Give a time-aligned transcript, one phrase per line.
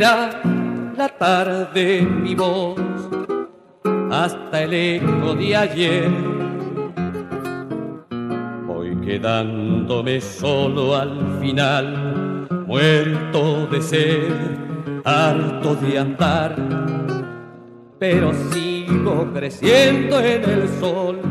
[0.00, 2.78] La tarde mi voz
[4.10, 6.10] hasta el eco de ayer.
[8.66, 14.32] Voy quedándome solo al final, muerto de sed,
[15.04, 16.56] harto de andar,
[17.98, 21.25] pero sigo creciendo en el sol.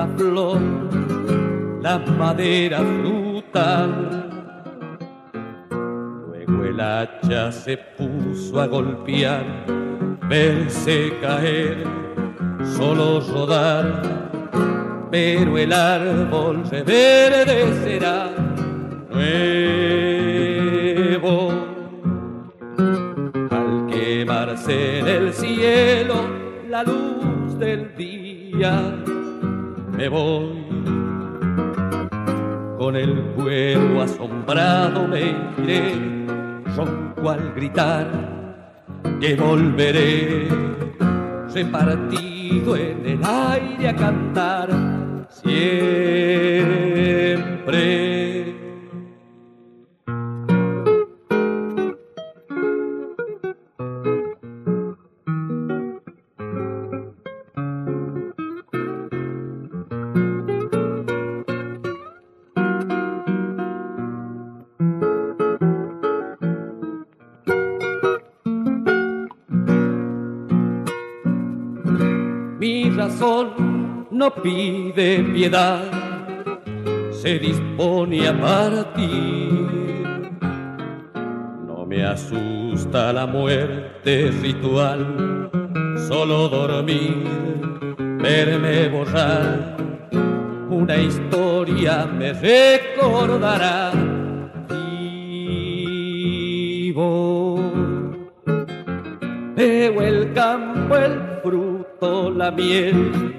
[0.00, 0.62] La flor,
[1.82, 3.92] la madera frutal.
[6.26, 9.44] Luego el hacha se puso a golpear,
[10.26, 11.84] verse caer,
[12.64, 14.02] solo rodar,
[15.10, 18.30] pero el árbol reverdecerá
[19.10, 20.30] nuevo.
[23.50, 26.14] Al quemarse en el cielo
[26.70, 28.94] la luz del día,
[30.00, 30.64] me voy.
[32.78, 35.94] Con el cuero asombrado me iré,
[36.74, 38.06] ronco al gritar
[39.20, 40.48] que volveré,
[41.52, 44.70] repartido en el aire a cantar
[45.28, 46.50] siempre.
[75.32, 75.82] Piedad,
[77.10, 79.68] se dispone a partir.
[81.66, 85.50] No me asusta la muerte ritual,
[86.08, 87.24] solo dormir,
[88.22, 89.76] verme borrar.
[90.68, 93.92] Una historia me recordará.
[96.38, 97.60] Vivo,
[99.56, 103.30] veo el campo, el fruto, la miel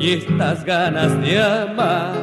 [0.00, 2.14] y estas ganas de amar.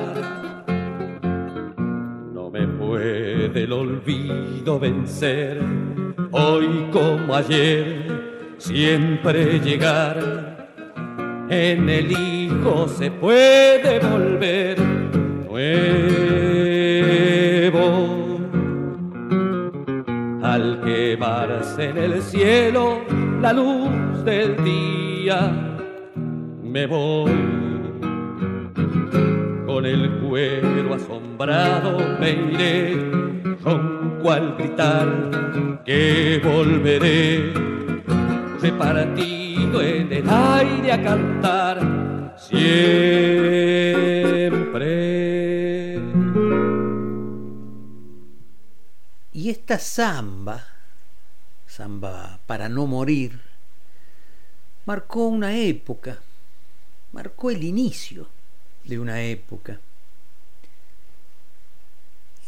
[2.34, 5.62] No me puede el olvido vencer,
[6.32, 10.68] hoy como ayer, siempre llegar.
[11.50, 14.80] En el hijo se puede volver
[15.48, 16.10] nuevo.
[20.42, 23.02] Al quemarse en el cielo
[23.40, 25.52] la luz del día,
[26.64, 27.67] me voy
[29.78, 32.96] con el cuero asombrado me iré,
[33.64, 37.54] ronco al gritar que volveré,
[38.62, 43.18] repartido en el aire a cantar siempre.
[49.34, 50.66] Y esta samba,
[51.66, 53.40] samba para no morir,
[54.86, 56.18] marcó una época,
[57.12, 58.37] marcó el inicio
[58.88, 59.80] de una época.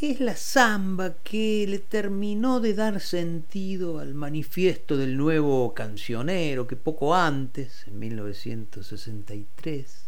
[0.02, 6.78] Es la samba que le terminó de dar sentido al manifiesto del nuevo cancionero que
[6.78, 10.06] poco antes, en 1963,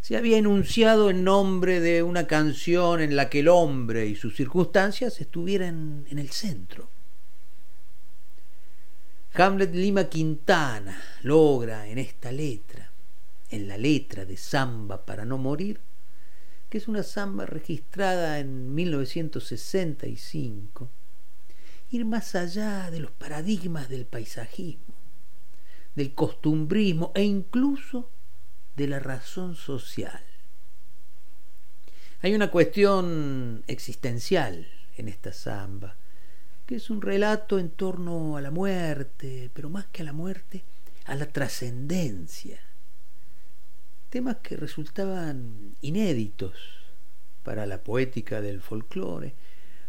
[0.00, 4.34] se había enunciado en nombre de una canción en la que el hombre y sus
[4.34, 6.88] circunstancias estuvieran en el centro.
[9.34, 12.91] Hamlet Lima Quintana logra en esta letra
[13.52, 15.80] en la letra de Samba para no morir,
[16.70, 20.88] que es una samba registrada en 1965,
[21.90, 24.94] ir más allá de los paradigmas del paisajismo,
[25.94, 28.08] del costumbrismo e incluso
[28.74, 30.24] de la razón social.
[32.22, 34.66] Hay una cuestión existencial
[34.96, 35.96] en esta samba,
[36.64, 40.64] que es un relato en torno a la muerte, pero más que a la muerte,
[41.04, 42.71] a la trascendencia
[44.12, 46.52] temas que resultaban inéditos
[47.42, 49.34] para la poética del folclore,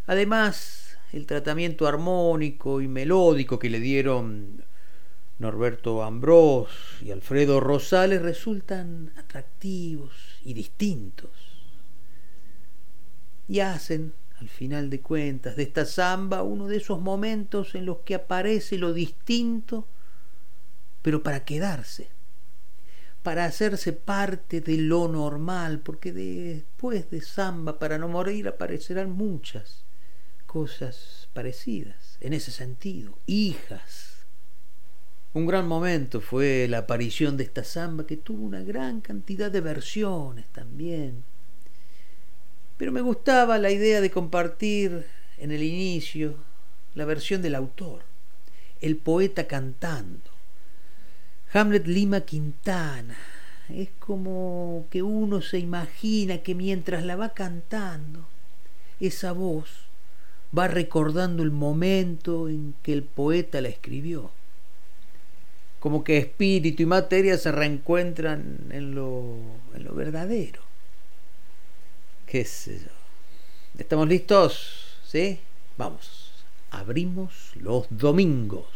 [0.06, 4.64] Además, el tratamiento armónico y melódico que le dieron
[5.38, 6.68] Norberto Ambrós
[7.00, 10.12] y Alfredo Rosales resultan atractivos
[10.44, 11.30] y distintos.
[13.48, 17.98] Y hacen, al final de cuentas, de esta samba uno de esos momentos en los
[17.98, 19.86] que aparece lo distinto,
[21.00, 22.08] pero para quedarse,
[23.24, 29.82] para hacerse parte de lo normal, porque después de samba, para no morir, aparecerán muchas
[30.44, 34.26] cosas parecidas, en ese sentido, hijas.
[35.32, 39.62] Un gran momento fue la aparición de esta samba que tuvo una gran cantidad de
[39.62, 41.24] versiones también.
[42.76, 45.06] Pero me gustaba la idea de compartir
[45.38, 46.34] en el inicio
[46.94, 48.02] la versión del autor,
[48.82, 50.33] el poeta cantando.
[51.54, 53.16] Hamlet Lima Quintana.
[53.68, 58.26] Es como que uno se imagina que mientras la va cantando,
[58.98, 59.70] esa voz
[60.56, 64.32] va recordando el momento en que el poeta la escribió.
[65.78, 69.36] Como que espíritu y materia se reencuentran en lo,
[69.74, 70.60] en lo verdadero.
[72.26, 72.90] ¿Qué sé yo?
[73.78, 74.98] ¿Estamos listos?
[75.06, 75.38] ¿Sí?
[75.78, 76.32] Vamos.
[76.72, 78.66] Abrimos los domingos.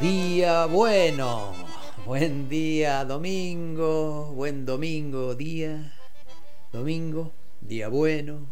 [0.00, 1.54] Día bueno,
[2.04, 5.94] buen día domingo, buen domingo día,
[6.70, 7.32] domingo,
[7.62, 8.46] día bueno,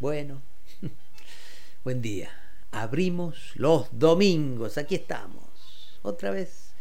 [0.00, 0.40] bueno,
[1.84, 2.30] buen día.
[2.70, 5.44] Abrimos los domingos, aquí estamos,
[6.02, 6.72] otra vez,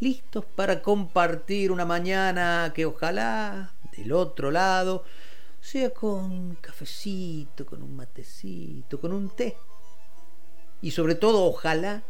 [0.00, 5.04] listos para compartir una mañana que ojalá del otro lado
[5.62, 9.56] sea con cafecito, con un matecito, con un té.
[10.82, 12.02] Y sobre todo ojalá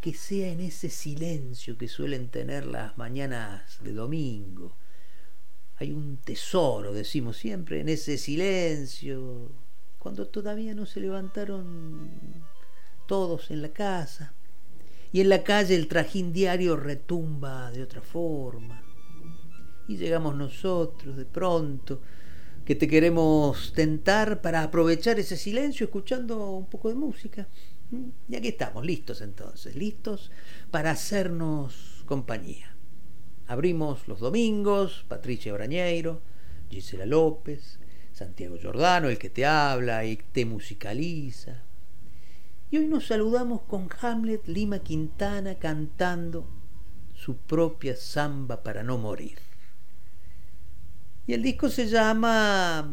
[0.00, 4.76] que sea en ese silencio que suelen tener las mañanas de domingo.
[5.76, 9.52] Hay un tesoro, decimos siempre, en ese silencio,
[9.98, 12.10] cuando todavía no se levantaron
[13.06, 14.34] todos en la casa.
[15.12, 18.82] Y en la calle el trajín diario retumba de otra forma.
[19.88, 22.00] Y llegamos nosotros de pronto,
[22.64, 27.48] que te queremos tentar para aprovechar ese silencio escuchando un poco de música.
[28.28, 30.30] Y aquí estamos, listos entonces, listos
[30.70, 32.76] para hacernos compañía.
[33.48, 36.22] Abrimos los domingos, Patricia Brañeiro,
[36.70, 37.80] Gisela López,
[38.12, 41.62] Santiago Giordano, el que te habla y te musicaliza.
[42.70, 46.46] Y hoy nos saludamos con Hamlet Lima Quintana cantando
[47.14, 49.38] su propia samba para no morir.
[51.26, 52.88] Y el disco se llama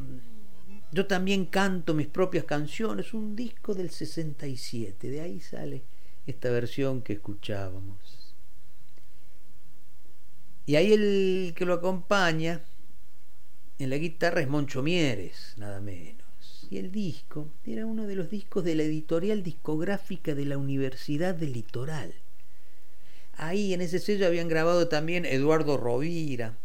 [0.91, 5.83] yo también canto mis propias canciones, un disco del 67, de ahí sale
[6.25, 8.35] esta versión que escuchábamos.
[10.65, 12.61] Y ahí el que lo acompaña
[13.79, 16.67] en la guitarra es Moncho Mieres, nada menos.
[16.69, 21.35] Y el disco era uno de los discos de la editorial discográfica de la Universidad
[21.35, 22.13] del Litoral.
[23.37, 26.57] Ahí en ese sello habían grabado también Eduardo Rovira,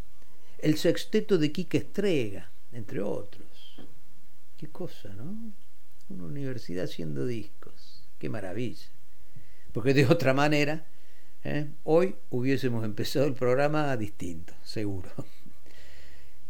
[0.59, 3.51] el sexteto de Quique Estrega, entre otros.
[4.62, 5.52] Qué cosa, ¿no?
[6.09, 8.04] Una universidad haciendo discos.
[8.21, 8.87] Qué maravilla.
[9.73, 10.87] Porque de otra manera,
[11.42, 11.73] ¿eh?
[11.83, 15.11] hoy hubiésemos empezado el programa distinto, seguro.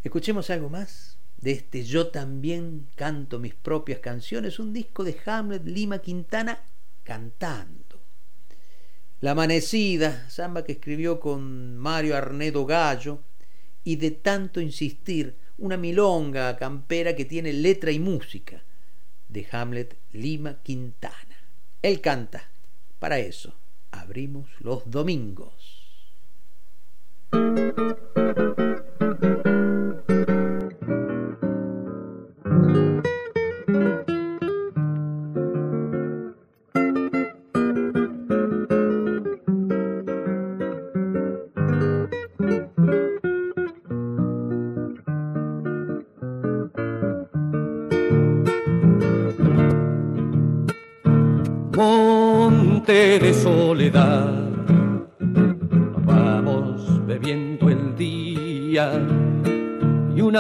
[0.05, 5.65] Escuchemos algo más de este Yo también canto mis propias canciones, un disco de Hamlet
[5.65, 6.61] Lima Quintana
[7.05, 8.03] cantando.
[9.23, 13.23] La amanecida, samba que escribió con Mario Arnedo Gallo,
[13.85, 18.65] y de tanto insistir una milonga campera que tiene letra y música
[19.29, 21.37] de Hamlet Lima Quintana.
[21.81, 22.51] Él canta.
[22.99, 23.55] Para eso
[23.93, 25.53] abrimos los domingos.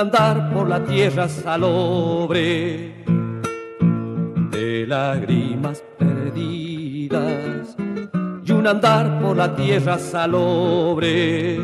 [0.03, 2.93] Andar por la tierra salobre
[4.51, 7.77] de lágrimas perdidas
[8.45, 11.61] y un andar por la tierra salobre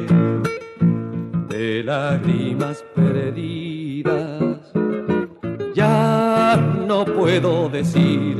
[1.48, 4.72] de lágrimas perdidas.
[5.74, 8.36] Ya no puedo decir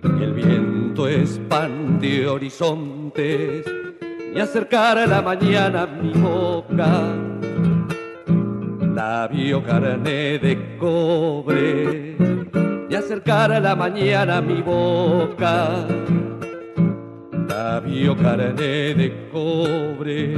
[0.00, 3.66] que el viento expande horizontes
[4.34, 7.33] y acercar a la mañana mi boca
[9.14, 12.16] labio carne de cobre
[12.90, 15.86] y acercar a la mañana mi boca.
[17.48, 20.34] Labio carne de cobre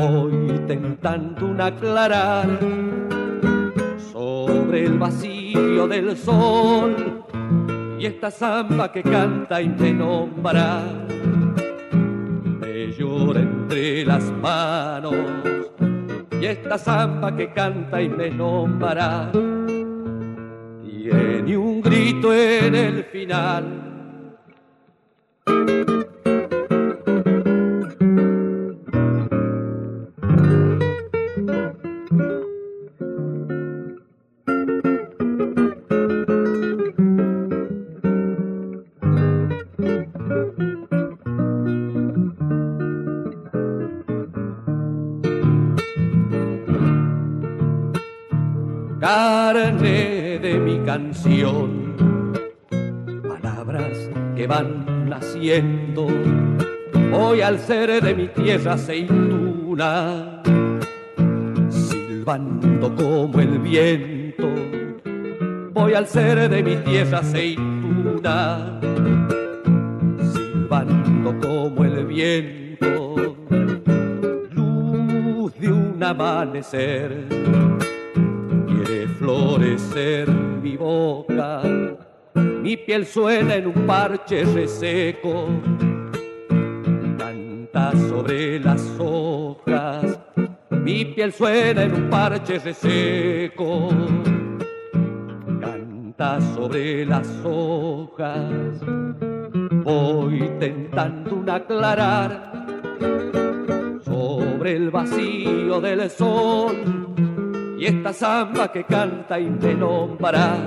[0.00, 2.46] voy tentando un aclarar
[4.12, 7.24] sobre el vacío del sol
[7.98, 10.82] y esta samba que canta y me nombra.
[12.60, 15.59] Me llora entre las manos
[16.40, 19.30] y esta samba que canta y me nombra
[20.82, 23.89] tiene un grito en el final
[55.40, 56.06] naciendo,
[57.12, 60.42] hoy al ser de mi tierra aceituna,
[61.70, 64.48] silbando como el viento,
[65.72, 68.80] voy al ser de mi tierra aceituna,
[70.34, 73.36] silbando como el viento,
[74.50, 77.40] luz de un amanecer
[79.18, 81.60] florecer mi boca,
[82.34, 85.46] mi piel suena en un parche reseco,
[87.18, 90.18] canta sobre las hojas,
[90.70, 93.88] mi piel suena en un parche reseco,
[95.60, 98.80] canta sobre las hojas,
[99.84, 102.50] voy tentando un aclarar
[104.04, 106.76] sobre el vacío del sol
[107.78, 110.58] y esta samba que canta y me nombra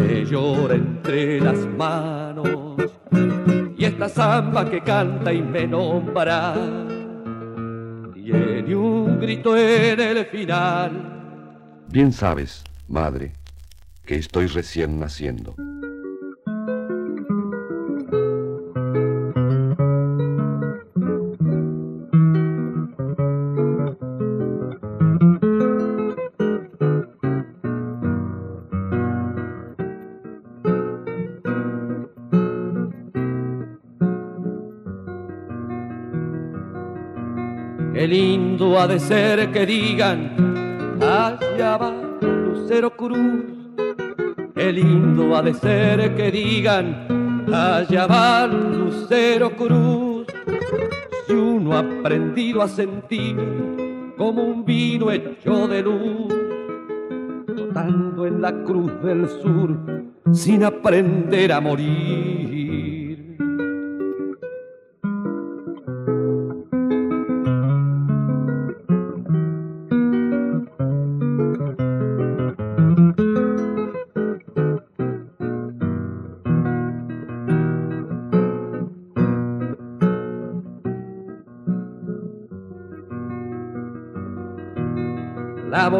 [0.00, 2.76] me llora entre las manos.
[3.76, 6.54] Y esta samba que canta y me nombra
[8.14, 11.84] tiene un grito en el final.
[11.88, 13.32] Bien sabes madre
[14.04, 15.54] que estoy recién naciendo
[38.78, 43.44] ha de ser que digan, allá va Lucero Cruz.
[44.54, 50.26] Qué lindo ha de ser que digan, allá va Lucero Cruz.
[51.26, 53.36] Si uno ha aprendido a sentir
[54.16, 56.34] como un vino hecho de luz,
[57.46, 59.76] flotando en la cruz del sur,
[60.32, 62.45] sin aprender a morir.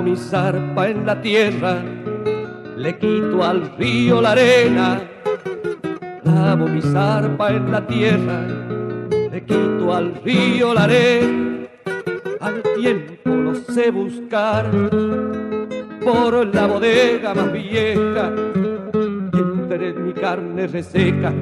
[0.07, 1.83] Mi zarpa en la tierra,
[2.77, 5.03] le quito al río la arena.
[6.23, 8.39] Lavo mi zarpa en la tierra,
[9.33, 11.67] le quito al río la arena.
[12.39, 14.71] Al tiempo lo sé buscar
[16.05, 18.31] por la bodega más vieja.
[19.33, 21.33] Entre mi carne reseca,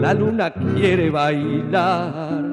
[0.00, 2.47] la luna quiere bailar.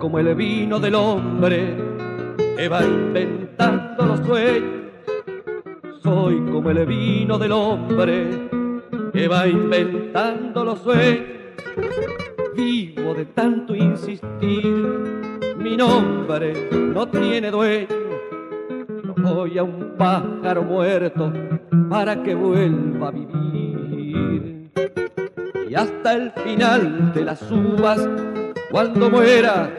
[0.00, 1.76] Como el vino del hombre
[2.56, 4.90] que va inventando los sueños.
[6.02, 8.48] Soy como el vino del hombre
[9.12, 11.26] que va inventando los sueños.
[12.56, 14.64] Vivo de tanto insistir,
[15.58, 17.88] mi nombre no tiene dueño.
[19.16, 21.30] No voy a un pájaro muerto
[21.90, 24.70] para que vuelva a vivir.
[25.68, 28.08] Y hasta el final de las uvas,
[28.70, 29.70] cuando muera,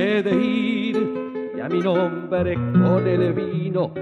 [0.00, 1.52] de ir.
[1.56, 3.92] Y a mi nombre con el vino,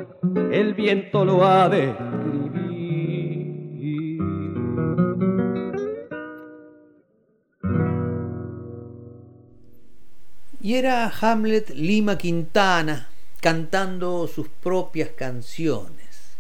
[0.53, 2.59] el viento lo ha de escribir.
[10.61, 13.09] Y era Hamlet Lima Quintana
[13.41, 16.37] cantando sus propias canciones,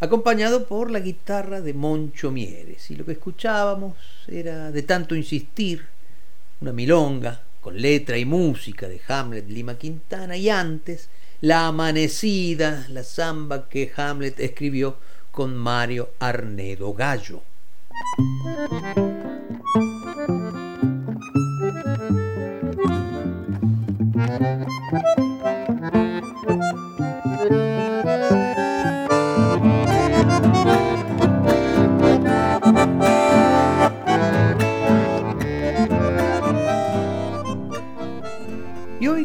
[0.00, 2.90] acompañado por la guitarra de Moncho Mieres.
[2.90, 3.94] Y lo que escuchábamos
[4.26, 5.86] era, de tanto insistir,
[6.60, 11.08] una milonga con letra y música de Hamlet Lima Quintana y antes
[11.40, 14.98] La Amanecida, la samba que Hamlet escribió
[15.30, 17.42] con Mario Arnedo Gallo.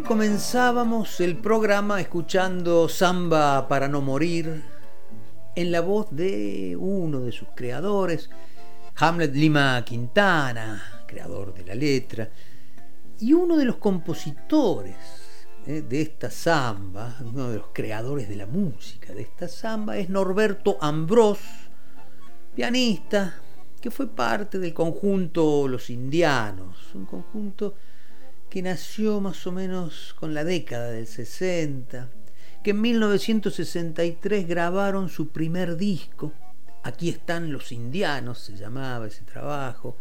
[0.10, 4.64] Comenzábamos el programa escuchando Samba para no morir
[5.56, 8.28] en la voz de uno de sus creadores,
[8.96, 12.28] Hamlet Lima Quintana, creador de la letra,
[13.20, 14.96] y uno de los compositores
[15.68, 20.10] eh, de esta samba, uno de los creadores de la música de esta samba, es
[20.10, 21.38] Norberto Ambrós,
[22.56, 23.36] pianista
[23.80, 27.76] que fue parte del conjunto Los Indianos, un conjunto
[28.50, 32.10] que nació más o menos con la década del 60,
[32.64, 36.34] que en 1963 grabaron su primer disco,
[36.82, 39.98] Aquí están los indianos, se llamaba ese trabajo,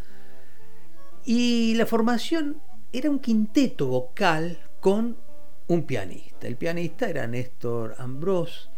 [1.24, 5.16] y la formación era un quinteto vocal con
[5.66, 6.46] un pianista.
[6.46, 8.70] El pianista era Néstor Ambrós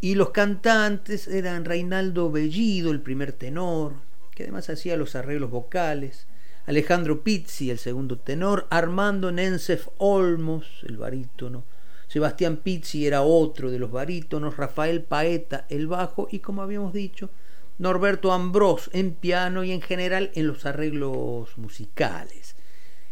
[0.00, 3.94] y los cantantes eran Reinaldo Bellido, el primer tenor,
[4.34, 6.26] que además hacía los arreglos vocales,
[6.66, 11.64] Alejandro Pizzi, el segundo tenor, Armando Nensef Olmos, el barítono,
[12.06, 17.30] Sebastián Pizzi era otro de los barítonos, Rafael Paeta, el bajo, y como habíamos dicho,
[17.78, 22.54] Norberto Ambrós en piano y en general en los arreglos musicales.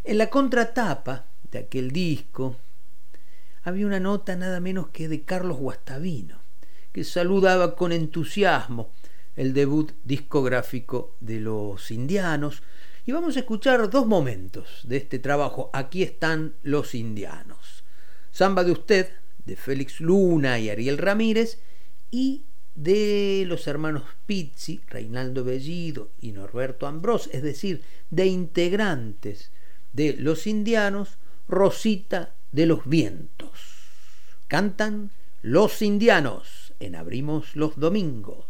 [0.04, 2.56] En la contratapa de aquel disco
[3.62, 6.38] había una nota nada menos que de Carlos Guastavino,
[6.92, 8.90] que saludaba con entusiasmo
[9.34, 12.62] el debut discográfico de los indianos,
[13.10, 15.68] y vamos a escuchar dos momentos de este trabajo.
[15.72, 17.82] Aquí están los indianos.
[18.30, 19.08] Samba de usted,
[19.44, 21.58] de Félix Luna y Ariel Ramírez,
[22.12, 22.44] y
[22.76, 29.50] de los hermanos Pizzi, Reinaldo Bellido y Norberto Ambrós, es decir, de integrantes
[29.92, 31.18] de los indianos,
[31.48, 33.50] Rosita de los Vientos.
[34.46, 35.10] Cantan
[35.42, 38.49] los indianos en Abrimos los Domingos.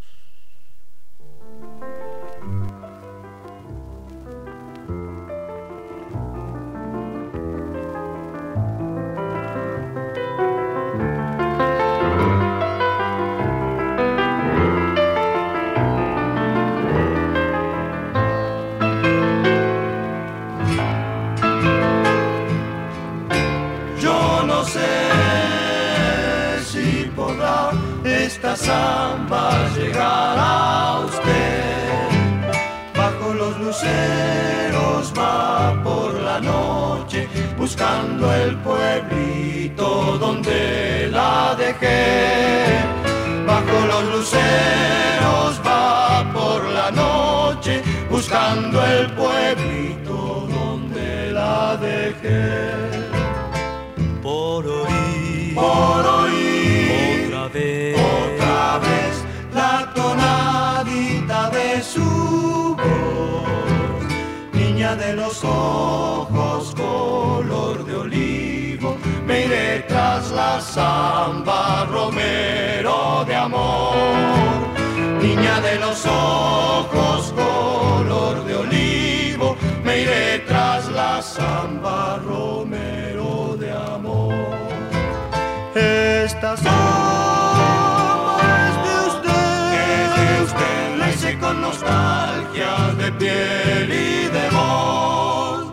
[93.21, 95.65] Piel y de voz.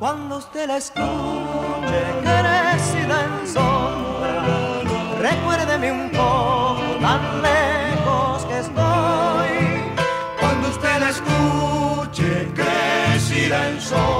[0.00, 4.82] Cuando usted la escuche, que en sombra,
[5.20, 9.52] recuérdeme un poco tan lejos que estoy.
[10.40, 14.15] Cuando usted la escuche crecida en sombra,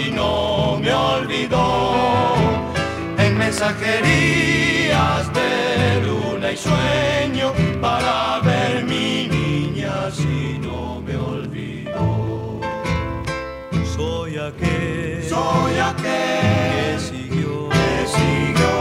[0.00, 1.94] si no me olvidó.
[3.18, 12.60] En mensajerías de luna y sueño para ver mi niña si no me olvidó.
[13.96, 18.74] Soy aquel, soy aquel que siguió, que siguió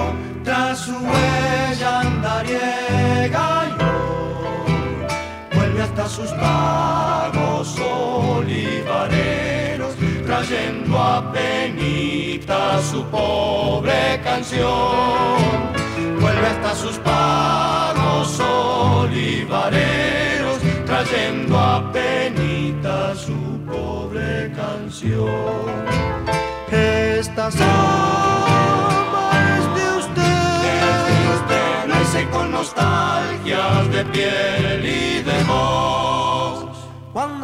[0.43, 3.49] tras su huella andariega
[5.81, 6.98] hasta sus pagos
[10.39, 15.37] trayendo a penita su pobre canción.
[16.21, 25.65] Vuelve hasta sus pagos olivareros, trayendo a penita su pobre canción.
[26.71, 34.78] Esta samba es de usted, es de usted, nace con nostalgias de piel.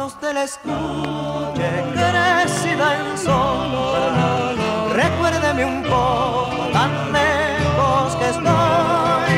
[0.06, 9.34] Cuando usted la escuche crecida en sombra, recuérdeme un poco tan lejos que estoy.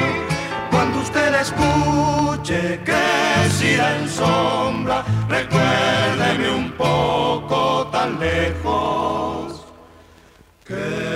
[0.71, 9.65] Cuando usted la escuche crecida en sombra, recuérdeme un poco tan lejos
[10.67, 11.08] que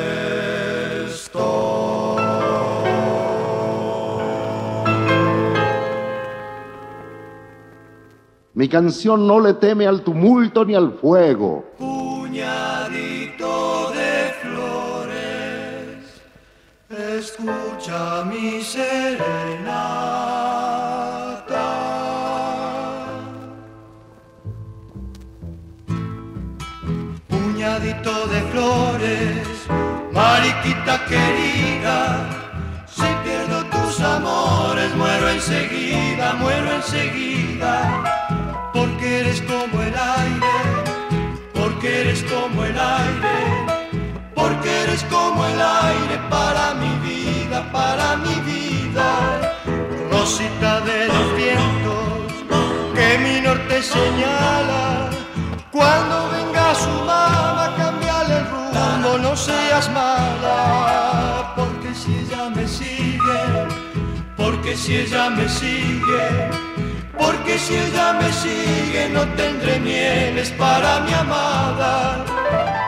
[8.63, 11.65] Mi canción no le teme al tumulto ni al fuego.
[11.79, 12.31] Puñadito
[13.91, 16.23] de flores,
[16.89, 19.25] escucha mi serenata.
[27.27, 29.49] Puñadito de flores,
[30.13, 32.31] mariquita querida,
[32.87, 38.22] si pierdo tus amores muero enseguida, muero enseguida
[38.73, 40.55] porque eres como el aire,
[41.55, 43.37] porque eres como el aire,
[44.35, 49.09] porque eres como el aire para mi vida, para mi vida.
[50.11, 52.33] Rosita de los vientos
[52.95, 55.11] que mi norte señala,
[55.71, 63.43] cuando venga su mamá, cambiale el rumbo, no seas mala, porque si ella me sigue,
[64.37, 66.72] porque si ella me sigue,
[67.23, 71.93] porque si ella me sigue no tendré mieles para mi amada.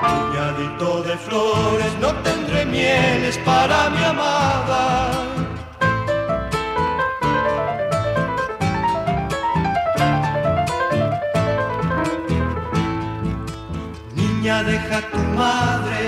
[0.02, 4.82] Puñadito de flores no tendré mieles para mi amada.
[14.16, 16.02] Niña, deja a tu madre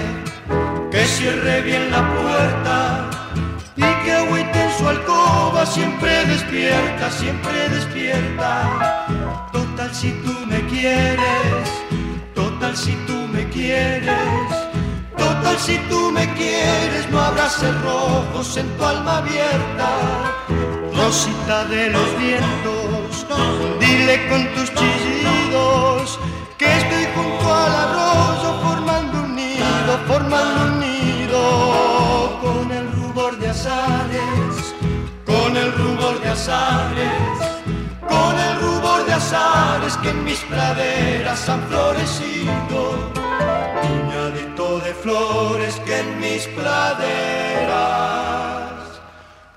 [0.91, 3.06] que cierre bien la puerta
[3.77, 9.07] y que agüite en su alcoba siempre despierta, siempre despierta.
[9.53, 11.69] Total si tú me quieres,
[12.35, 14.51] total si tú me quieres,
[15.17, 19.89] total si tú me quieres, no habrá cerrojos en tu alma abierta.
[20.95, 23.27] Rosita de los vientos,
[23.79, 26.19] dile con tus chillidos
[26.57, 28.46] que estoy junto al arroyo formando
[36.49, 37.39] azares,
[38.09, 43.13] con el rubor de azares que en mis praderas han florecido,
[43.83, 46.71] puñadito de flores que en mis praderas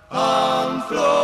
[0.09, 1.19] han florecido.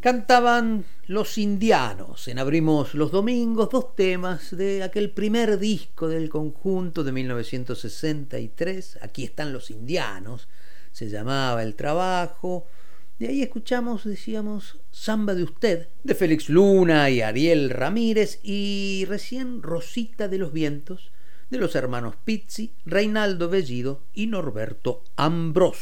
[0.00, 7.02] Cantaban los indianos en Abrimos los Domingos, dos temas de aquel primer disco del conjunto
[7.02, 8.98] de 1963.
[9.02, 10.48] Aquí están los indianos,
[10.92, 12.66] se llamaba El Trabajo.
[13.18, 19.62] De ahí escuchamos, decíamos, Samba de Usted, de Félix Luna y Ariel Ramírez, y recién
[19.62, 21.10] Rosita de los Vientos,
[21.50, 25.78] de los hermanos Pizzi, Reinaldo Bellido y Norberto Ambrós.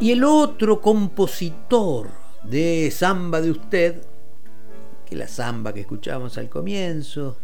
[0.00, 2.08] Y el otro compositor
[2.42, 4.02] de Samba de Usted,
[5.04, 7.36] que la samba que escuchábamos al comienzo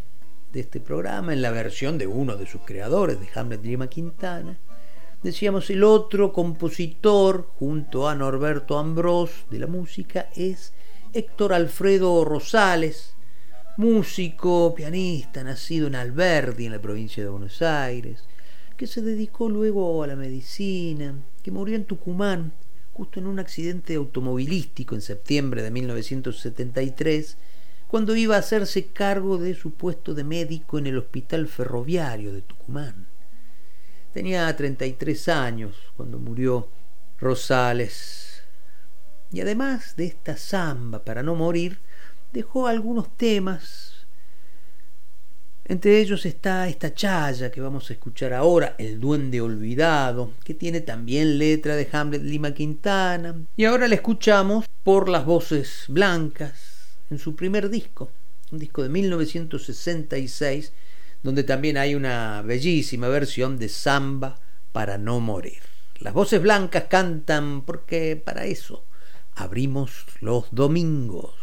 [0.53, 4.59] de este programa, en la versión de uno de sus creadores, de Hamlet Lima Quintana,
[5.25, 10.75] decíamos el otro compositor, junto a Norberto Ambrós, de la música, es
[11.15, 13.15] Héctor Alfredo Rosales,
[13.79, 18.23] músico, pianista, nacido en Alberdi, en la provincia de Buenos Aires,
[18.77, 22.53] que se dedicó luego a la medicina, que murió en Tucumán,
[22.93, 27.39] justo en un accidente automovilístico en septiembre de 1973,
[27.89, 32.43] cuando iba a hacerse cargo de su puesto de médico en el Hospital Ferroviario de
[32.43, 33.14] Tucumán.
[34.15, 36.69] Tenía 33 años cuando murió
[37.19, 38.43] Rosales.
[39.31, 41.81] Y además de esta samba para no morir,
[42.33, 43.95] dejó algunos temas
[45.67, 50.83] entre ellos está esta chaya que vamos a escuchar ahora, El Duende Olvidado, que tiene
[50.83, 53.35] también letra de Hamlet Lima Quintana.
[53.57, 58.11] Y ahora la escuchamos por las voces blancas en su primer disco,
[58.53, 60.73] un disco de 1966,
[61.25, 64.39] donde también hay una bellísima versión de Samba
[64.73, 65.63] para no morir.
[65.99, 68.85] Las voces blancas cantan porque para eso
[69.35, 71.35] abrimos los domingos.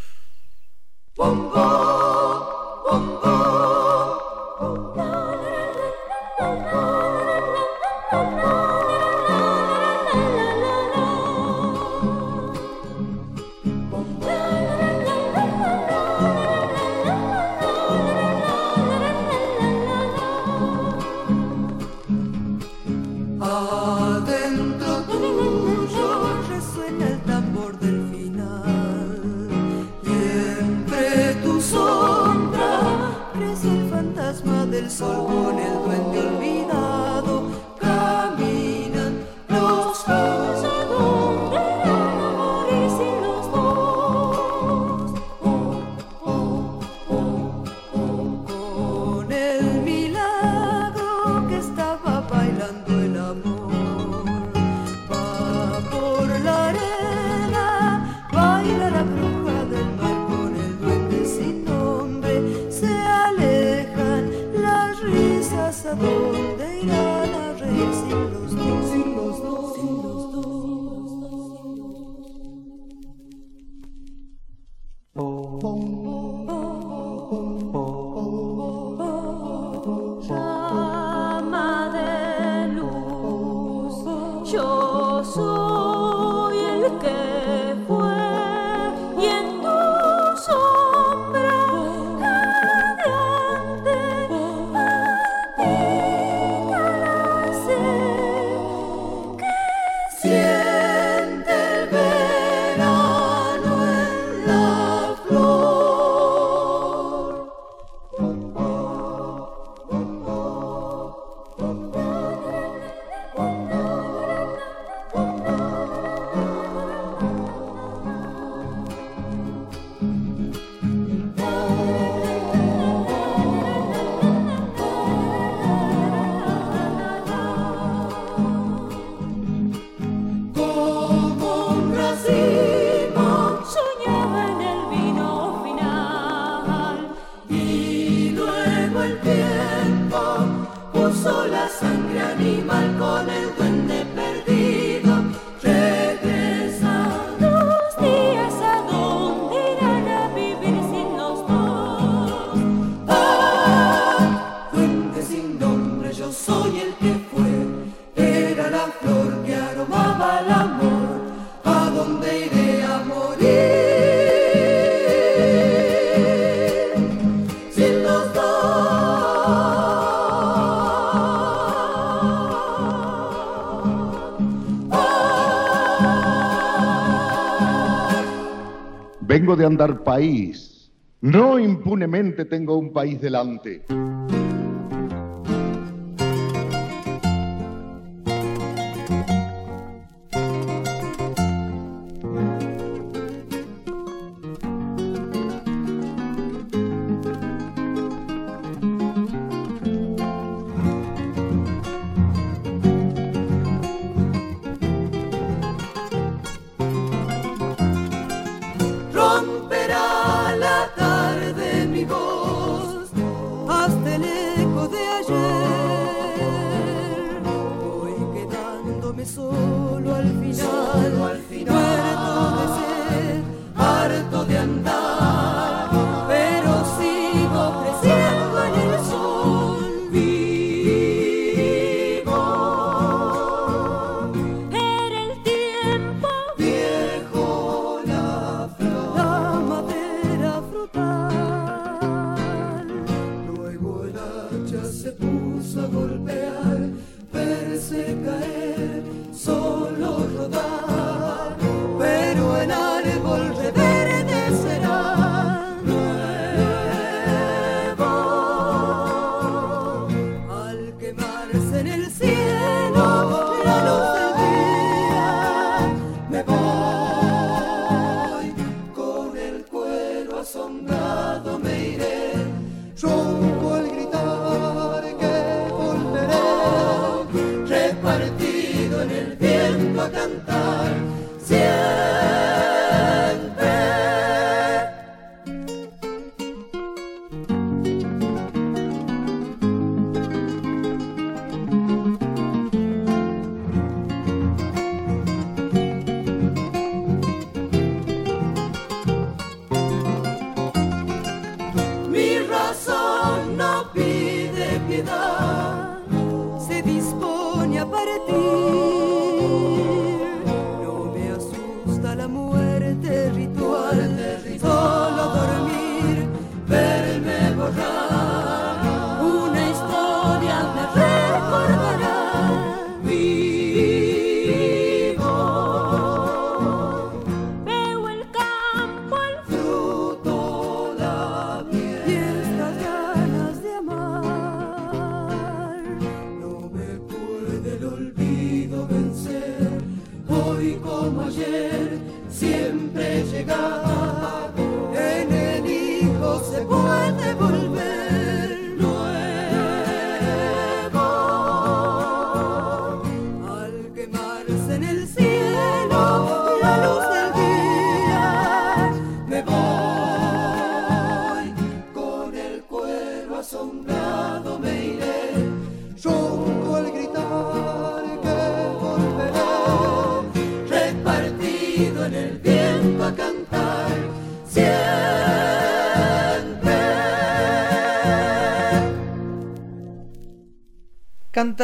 [179.56, 180.92] De andar país.
[181.22, 183.84] No impunemente tengo un país delante.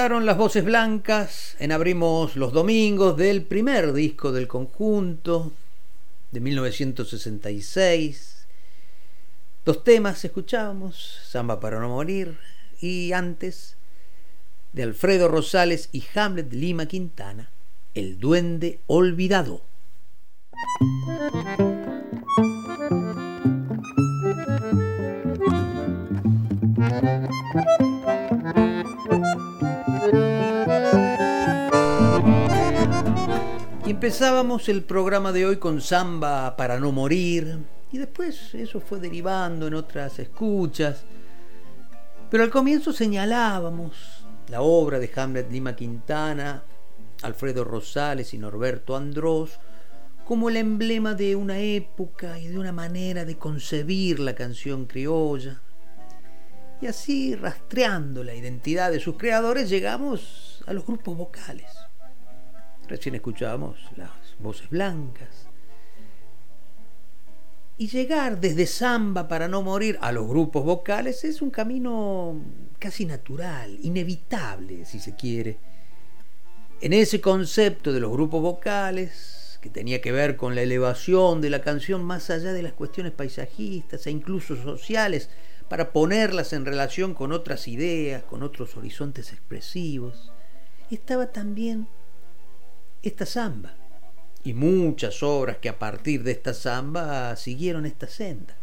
[0.07, 5.51] Las voces blancas en Abrimos los Domingos del primer disco del conjunto
[6.31, 8.47] de 1966.
[9.65, 12.37] Dos temas escuchábamos, Samba para no morir
[12.79, 13.75] y antes
[14.71, 17.49] de Alfredo Rosales y Hamlet Lima Quintana,
[17.93, 19.61] El duende olvidado.
[33.97, 37.57] Empezábamos el programa de hoy con Samba para no morir.
[37.91, 41.03] Y después eso fue derivando en otras escuchas.
[42.29, 46.61] Pero al comienzo señalábamos la obra de Hamlet Lima Quintana,
[47.23, 49.59] Alfredo Rosales y Norberto Andrós
[50.25, 55.59] como el emblema de una época y de una manera de concebir la canción criolla.
[56.81, 61.86] Y así, rastreando la identidad de sus creadores, llegamos a los grupos vocales.
[62.87, 65.47] Recién escuchábamos las voces blancas.
[67.79, 72.41] Y llegar desde samba para no morir a los grupos vocales es un camino
[72.79, 75.59] casi natural, inevitable, si se quiere.
[76.81, 81.49] En ese concepto de los grupos vocales, que tenía que ver con la elevación de
[81.49, 85.29] la canción más allá de las cuestiones paisajistas e incluso sociales,
[85.69, 90.31] para ponerlas en relación con otras ideas, con otros horizontes expresivos,
[90.89, 91.87] estaba también
[93.07, 93.75] esta samba
[94.43, 98.55] y muchas obras que a partir de esta samba siguieron esta senda.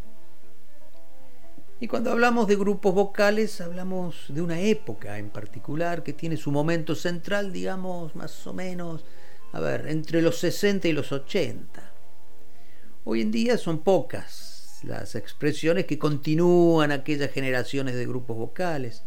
[1.80, 6.50] Y cuando hablamos de grupos vocales, hablamos de una época en particular que tiene su
[6.50, 9.04] momento central, digamos, más o menos,
[9.52, 11.92] a ver, entre los 60 y los 80.
[13.04, 19.02] Hoy en día son pocas las expresiones que continúan aquellas generaciones de grupos vocales.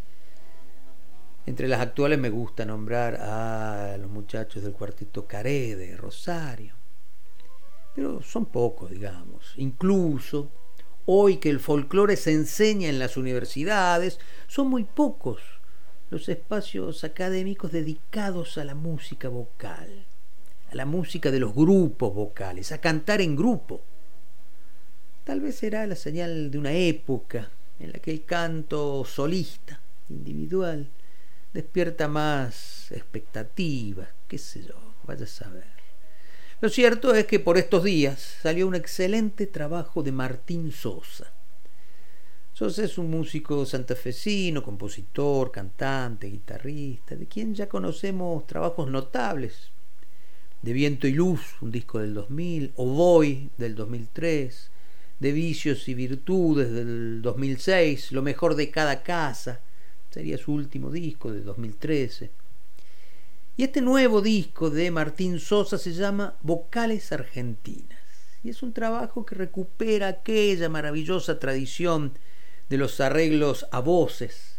[1.47, 6.75] Entre las actuales me gusta nombrar a los muchachos del cuarteto Caré de Rosario.
[7.95, 9.53] Pero son pocos, digamos.
[9.55, 10.51] Incluso
[11.05, 15.41] hoy que el folclore se enseña en las universidades, son muy pocos
[16.09, 20.05] los espacios académicos dedicados a la música vocal,
[20.69, 23.79] a la música de los grupos vocales, a cantar en grupo.
[25.23, 29.79] Tal vez será la señal de una época en la que el canto solista,
[30.09, 30.89] individual,
[31.57, 35.65] despierta más expectativas, qué sé yo, vaya a saber.
[36.61, 41.33] Lo cierto es que por estos días salió un excelente trabajo de Martín Sosa.
[42.53, 49.71] Sosa es un músico santafesino, compositor, cantante, guitarrista, de quien ya conocemos trabajos notables.
[50.61, 54.69] De Viento y Luz, un disco del 2000, Voy del 2003,
[55.19, 59.61] De Vicios y Virtudes del 2006, Lo mejor de cada casa,
[60.17, 62.31] sería su último disco de 2013.
[63.55, 67.99] Y este nuevo disco de Martín Sosa se llama Vocales Argentinas.
[68.43, 72.13] Y es un trabajo que recupera aquella maravillosa tradición
[72.67, 74.55] de los arreglos a voces,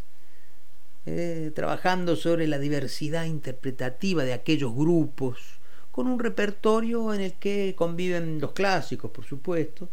[1.06, 5.58] eh, trabajando sobre la diversidad interpretativa de aquellos grupos,
[5.90, 9.88] con un repertorio en el que conviven los clásicos, por supuesto,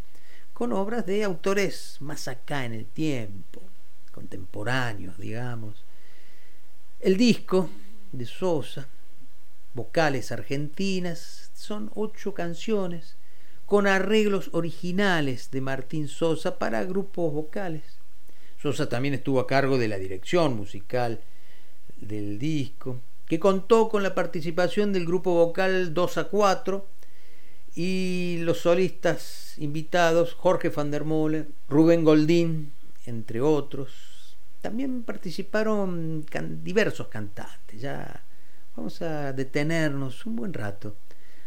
[0.53, 3.63] con obras de autores más acá en el tiempo,
[4.15, 5.83] contemporáneos, digamos.
[7.01, 7.69] El disco
[8.13, 8.87] de Sosa
[9.75, 13.17] vocales argentinas, son ocho canciones
[13.65, 17.83] con arreglos originales de Martín Sosa para grupos vocales.
[18.61, 21.21] Sosa también estuvo a cargo de la dirección musical
[21.97, 26.87] del disco, que contó con la participación del grupo vocal 2 a 4
[27.75, 32.71] y los solistas invitados Jorge van der Molen, Rubén Goldín,
[33.05, 34.37] entre otros.
[34.61, 36.25] También participaron
[36.63, 38.25] diversos cantantes, ya
[38.75, 40.97] Vamos a detenernos un buen rato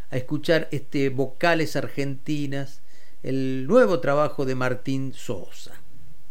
[0.08, 2.80] a escuchar este Vocales Argentinas,
[3.22, 5.74] el nuevo trabajo de Martín Sosa.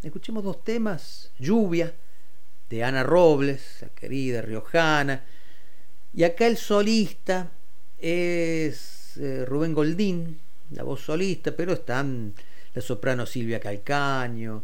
[0.01, 1.93] Escuchemos dos temas, Lluvia,
[2.71, 5.23] de Ana Robles, la querida riojana,
[6.15, 7.51] y acá el solista
[7.99, 10.39] es eh, Rubén Goldín,
[10.71, 12.33] la voz solista, pero están
[12.73, 14.63] la soprano Silvia Calcaño,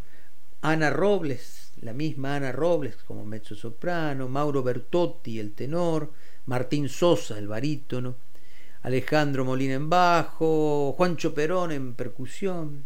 [0.65, 6.13] Ana Robles, la misma Ana Robles como mezzo soprano, Mauro Bertotti, el tenor,
[6.45, 8.15] Martín Sosa, el barítono,
[8.83, 12.85] Alejandro Molina en bajo, Juancho Perón en percusión.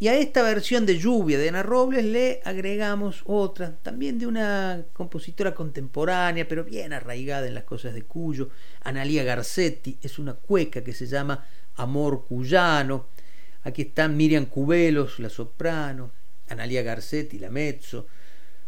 [0.00, 4.84] Y a esta versión de Lluvia de Ana Robles le agregamos otra, también de una
[4.92, 8.48] compositora contemporánea, pero bien arraigada en las cosas de Cuyo,
[8.80, 11.46] Analía Garcetti, es una cueca que se llama
[11.76, 13.06] Amor Cuyano.
[13.64, 16.10] Aquí están Miriam Cubelos, la soprano,
[16.48, 18.06] Analía Garcetti, la mezzo,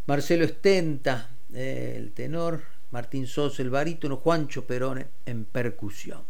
[0.06, 6.22] Marcelo Estenta, eh, el tenor, Martín Sosa el barítono, Juancho Perone en percusión.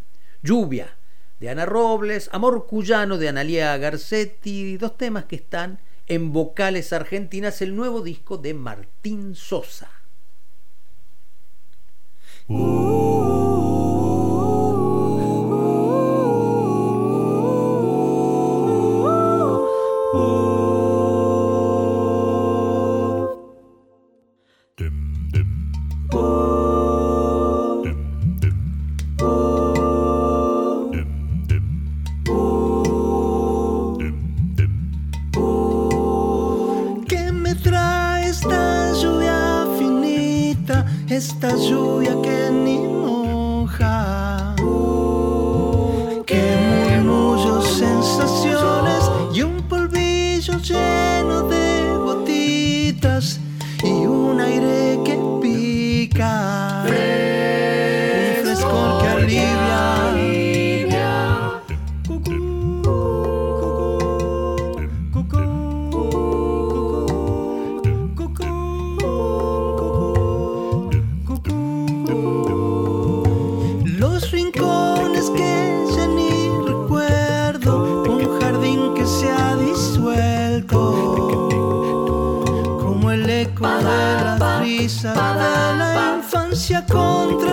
[0.42, 0.96] Lluvia
[1.40, 7.60] de Ana Robles, Amor Cuyano de Analia Garcetti, dos temas que están en vocales argentinas,
[7.62, 9.90] el nuevo disco de Martín Sosa.
[41.14, 44.54] esta lluvia que ni moja,
[46.26, 46.42] que
[47.04, 51.03] murmullos, sensaciones y un polvillo lleno.
[86.64, 87.43] noite acontece.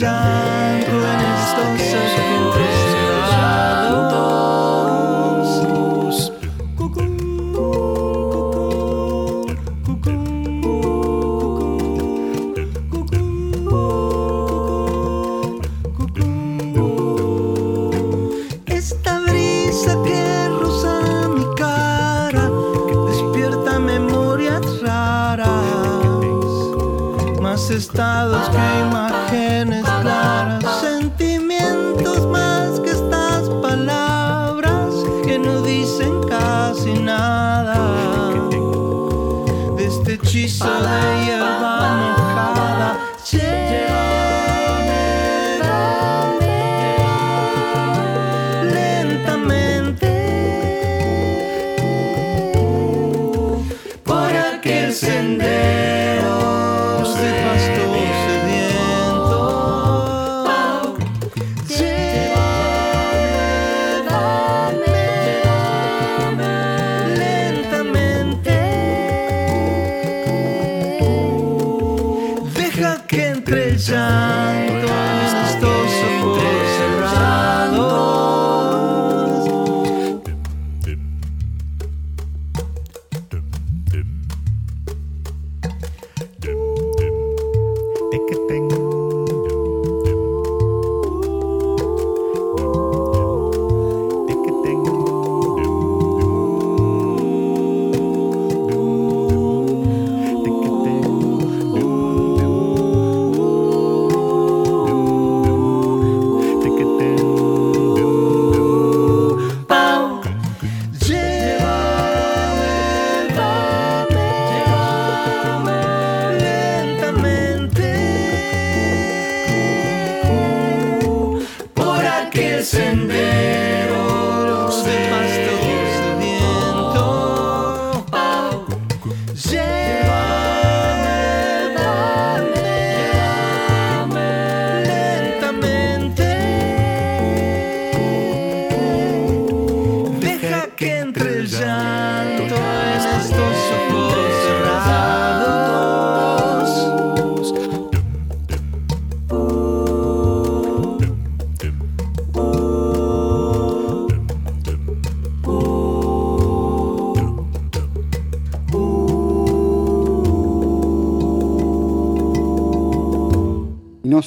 [0.00, 1.20] Llanto en.
[18.66, 22.50] Esta brisa que roza mi cara
[23.06, 25.46] despierta memorias raras,
[27.42, 28.80] más estados que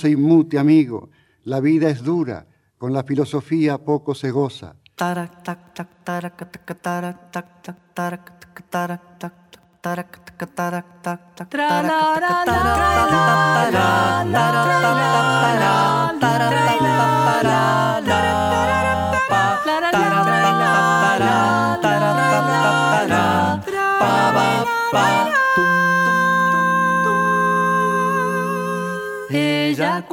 [0.04, 1.12] se inmute, amigo,
[1.46, 2.46] la vida es dura,
[2.78, 4.76] con la filosofía poco se goza.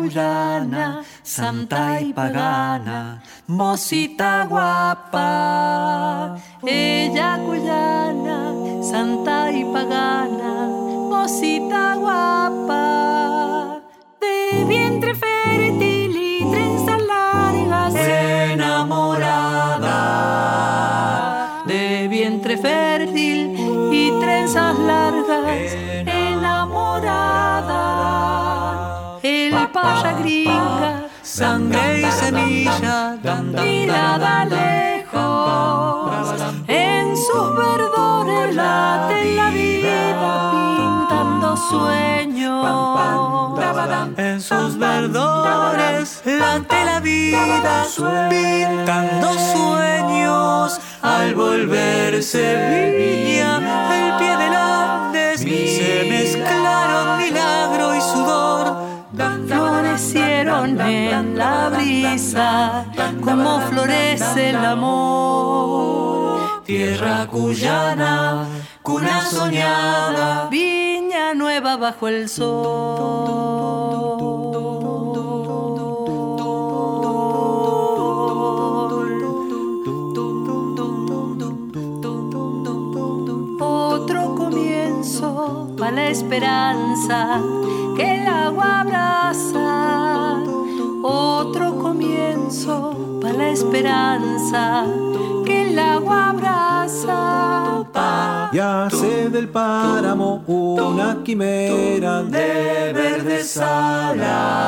[0.01, 6.39] Cuyana, santa y pagana, mosita guapa.
[6.67, 10.69] Ella cuyana, santa y pagana,
[11.11, 12.00] mosita guapa.
[41.71, 43.61] Sueños.
[44.17, 47.87] En sus verdores late la vida,
[48.29, 50.81] pintando sueños.
[51.03, 53.57] Al volverse viña,
[53.97, 58.91] el pie del Andes, se mezclaron milagro y sudor.
[59.47, 62.85] Florecieron en la brisa,
[63.25, 66.41] como florece el amor.
[66.65, 68.47] Tierra cuyana,
[68.83, 73.81] cuna soñada, viña nueva bajo el sol.
[83.61, 87.41] Otro comienzo para la esperanza
[87.97, 90.39] que el agua abraza.
[91.03, 94.85] Otro comienzo para la esperanza
[95.45, 97.80] que el agua abraza.
[98.53, 104.59] Y hace del páramo una quimera de verdes alas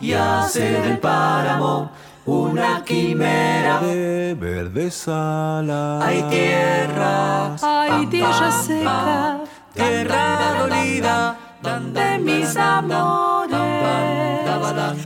[0.00, 1.92] y hace del páramo
[2.26, 6.02] una quimera de verdes alas.
[6.02, 9.38] Hay tierra, hay tierra seca,
[9.72, 13.60] tierra dolida de mis amores.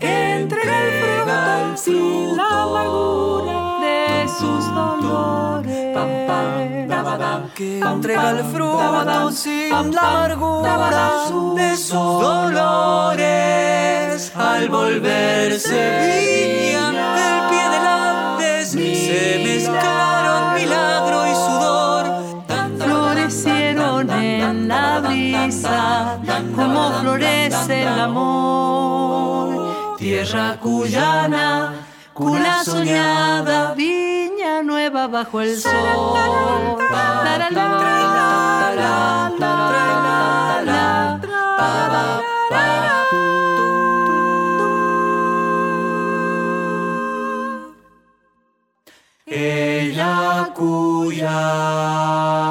[0.00, 5.96] Entrega el fruto sin la amargura de sus dolores.
[7.54, 10.90] Que entrega el fruto sin la amargura
[11.54, 13.22] de sus dolores.
[14.34, 22.04] Al volverse viña del pie del Andes, se mezclaron milagro y sudor.
[22.78, 26.18] Florecieron en la brisa
[26.56, 29.96] como florece el amor.
[29.98, 31.83] Tierra cuyana,
[32.14, 36.14] cuna soñada, viña nueva bajo el sol.
[49.26, 52.43] Ella cuyana.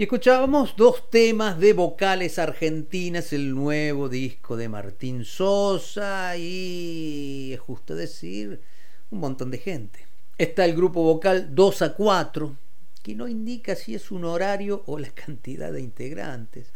[0.00, 7.60] Y escuchábamos dos temas de vocales argentinas, el nuevo disco de Martín Sosa y, es
[7.60, 8.62] justo decir,
[9.10, 10.06] un montón de gente.
[10.38, 12.56] Está el grupo vocal 2 a 4,
[13.02, 16.72] que no indica si es un horario o la cantidad de integrantes.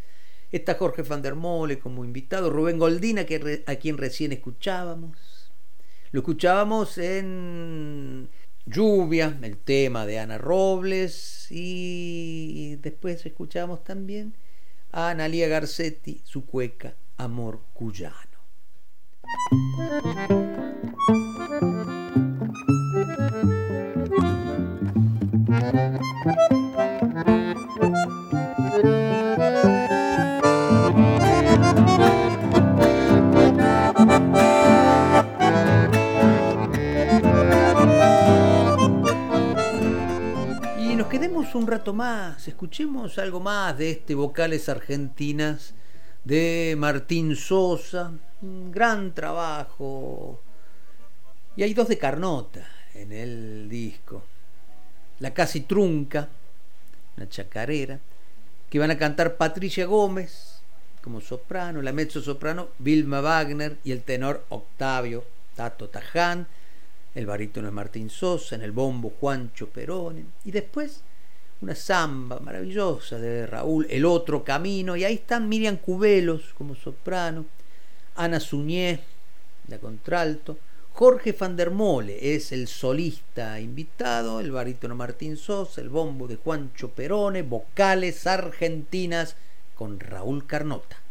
[0.53, 5.51] Está Jorge van der Mole como invitado, Rubén Goldina, que a quien recién escuchábamos.
[6.12, 8.29] Lo escuchábamos en
[8.67, 14.35] Lluvia, el tema de Ana Robles, y después escuchamos también
[14.91, 18.35] a Analia Garcetti, su cueca Amor Cuyano.
[41.15, 45.73] Quedemos un rato más, escuchemos algo más de este Vocales Argentinas
[46.25, 48.11] de Martín Sosa,
[48.43, 50.43] un gran trabajo.
[51.55, 54.25] Y hay dos de Carnota en el disco.
[55.21, 56.29] La casi trunca,
[57.17, 58.01] una chacarera,
[58.69, 60.62] que van a cantar Patricia Gómez
[61.01, 65.23] como soprano, la mezzo soprano Vilma Wagner y el tenor Octavio
[65.55, 66.49] Tato Taján,
[67.15, 71.03] el barítono es Martín Sosa, en el bombo Juancho Perone, y después
[71.61, 77.47] una samba maravillosa de Raúl, El Otro Camino, y ahí están Miriam Cubelos como soprano,
[78.17, 79.01] Ana Suñé,
[79.69, 80.59] la contralto,
[80.93, 86.37] Jorge van der Mole es el solista invitado, el barítono Martín Sosa, el bombo de
[86.37, 89.35] Juancho Perone, vocales argentinas
[89.75, 91.04] con Raúl Carnota.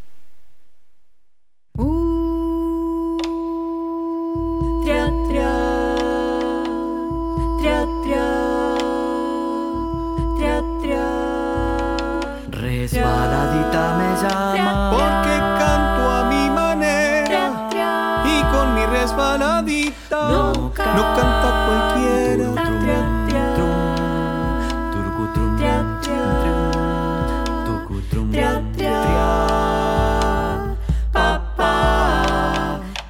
[12.83, 14.91] Resbaladita me llama.
[14.91, 17.69] Porque canto a mi manera
[18.25, 22.23] y con mi resbaladita no, canta cualquiera.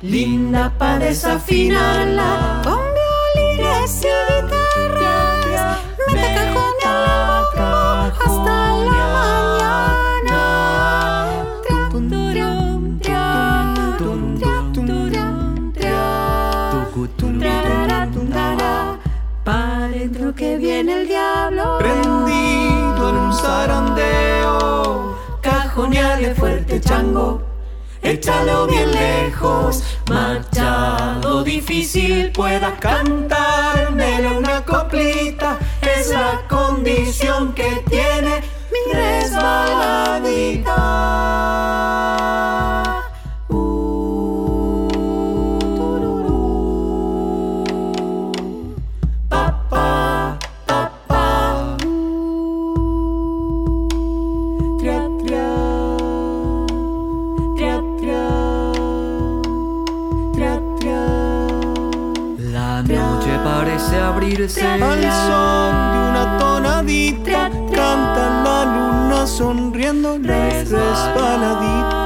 [0.04, 4.06] Linda para desafinarla con violines
[20.74, 21.78] viene el diablo.
[21.78, 27.42] Prendido en un zarandeo, Cajoneale fuerte chango.
[28.02, 35.58] Échalo bien lejos, machado difícil pueda cantármelo una coplita.
[35.82, 38.42] Es la condición que tiene
[38.74, 40.74] mi resbaladita.
[64.44, 72.04] es el son de una tonadita canta la luna sonriendo la resbaladita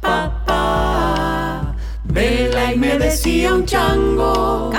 [0.00, 1.74] Papá,
[2.04, 4.70] vela y me decía un chango.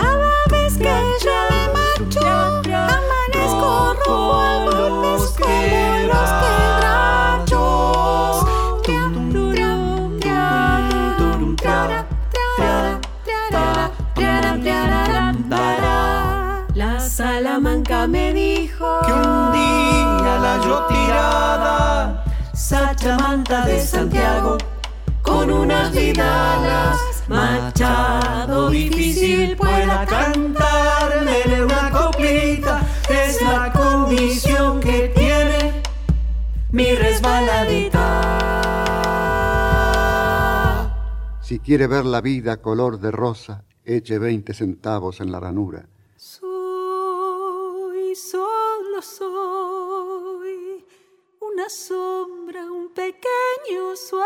[18.07, 24.57] Me dijo que un día la yo tirada, Sachamanta de Santiago,
[25.23, 35.81] con unas vidalas, Machado difícil pueda cantarme una coplita, es la condición que tiene
[36.71, 38.01] mi resbaladita.
[41.41, 45.87] Si quiere ver la vida color de rosa, eche 20 centavos en la ranura.
[49.05, 50.83] Soy,
[51.39, 54.25] una sombra, un pequeño sueño.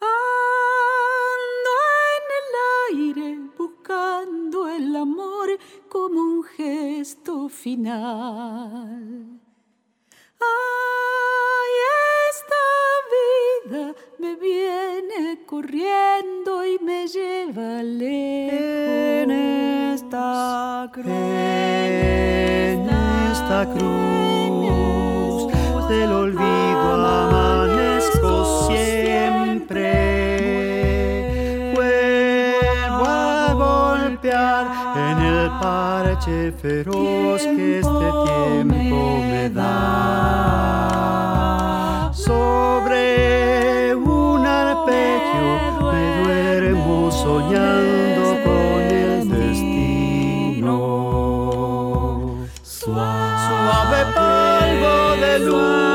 [0.00, 1.74] Ando
[2.16, 2.48] en el
[2.88, 5.58] aire buscando el amor
[5.88, 9.45] como un gesto final.
[10.40, 11.72] Ay,
[12.30, 12.64] esta
[13.14, 18.58] vida me viene corriendo y me lleva lejos.
[18.58, 22.88] En esta cruz, en
[23.30, 25.52] esta cruz
[25.88, 26.55] del olvido
[36.06, 39.72] parche feroz que este tiempo me da.
[42.14, 45.46] Sobre un arpegio
[45.92, 50.78] me duermo soñando con el destino.
[52.62, 55.85] Suave polvo de luz,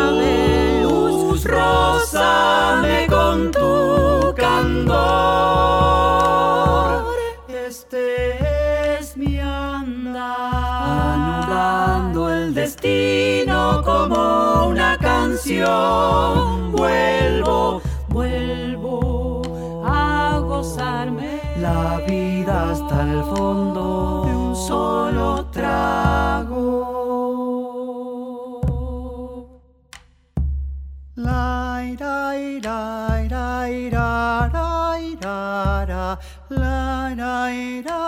[37.51, 38.00] la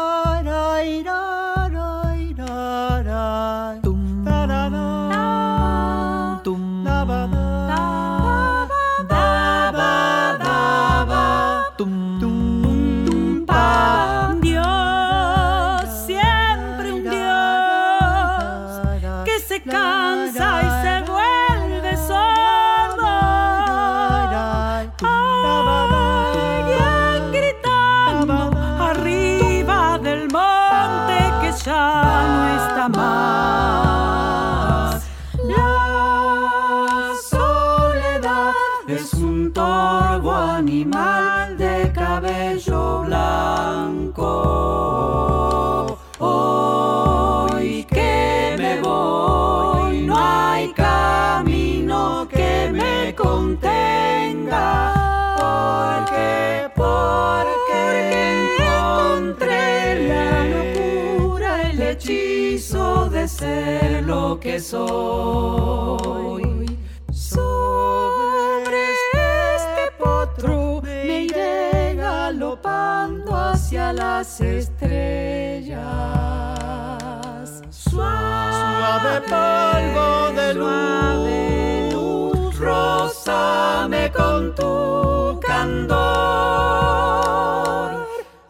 [80.55, 86.03] de luz, rózame con tu candor.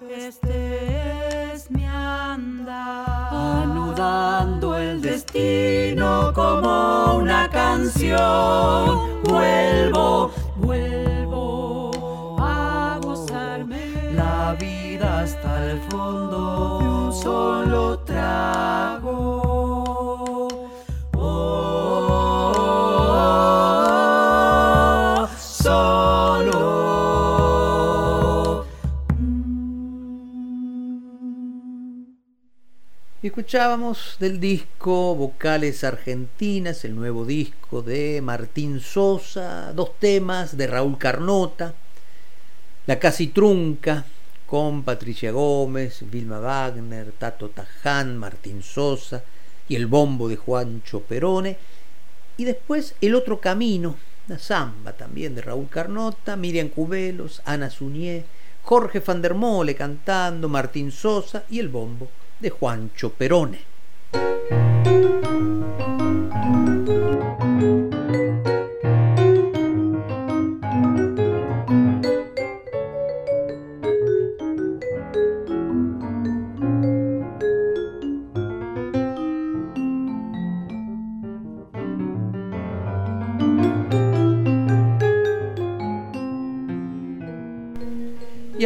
[0.10, 9.24] Este es mi andar, anudando el destino como una canción.
[9.24, 10.33] Vuelvo
[33.34, 41.00] escuchábamos del disco Vocales Argentinas, el nuevo disco de Martín Sosa, dos temas de Raúl
[41.00, 41.74] Carnota,
[42.86, 44.06] La Casi Trunca,
[44.46, 49.24] con Patricia Gómez, Vilma Wagner, Tato Taján, Martín Sosa
[49.68, 51.58] y el bombo de Juancho Perone,
[52.38, 53.96] y después El Otro Camino,
[54.28, 58.26] una samba también de Raúl Carnota, Miriam Cubelos, Ana Suñé,
[58.62, 62.12] Jorge van der Mole cantando, Martín Sosa y el bombo
[62.44, 63.60] de Juancho Perone.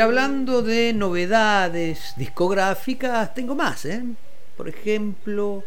[0.08, 4.02] Hablando de novedades discográficas, tengo más, ¿eh?
[4.56, 5.66] Por ejemplo,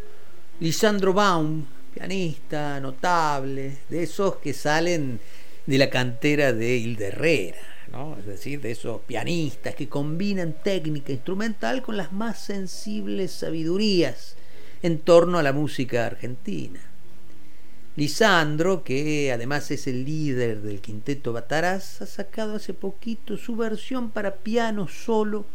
[0.59, 1.63] Lisandro Baum,
[1.93, 5.19] pianista notable, de esos que salen
[5.67, 7.61] de la cantera de Hilde Herrera,
[7.91, 8.17] ¿no?
[8.17, 14.37] es decir, de esos pianistas que combinan técnica instrumental con las más sensibles sabidurías
[14.81, 16.79] en torno a la música argentina.
[17.97, 24.11] Lisandro, que además es el líder del quinteto Bataraz, ha sacado hace poquito su versión
[24.11, 25.45] para piano solo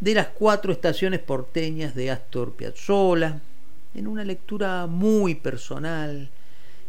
[0.00, 3.40] de las cuatro estaciones porteñas de Astor Piazzolla,
[3.94, 6.30] en una lectura muy personal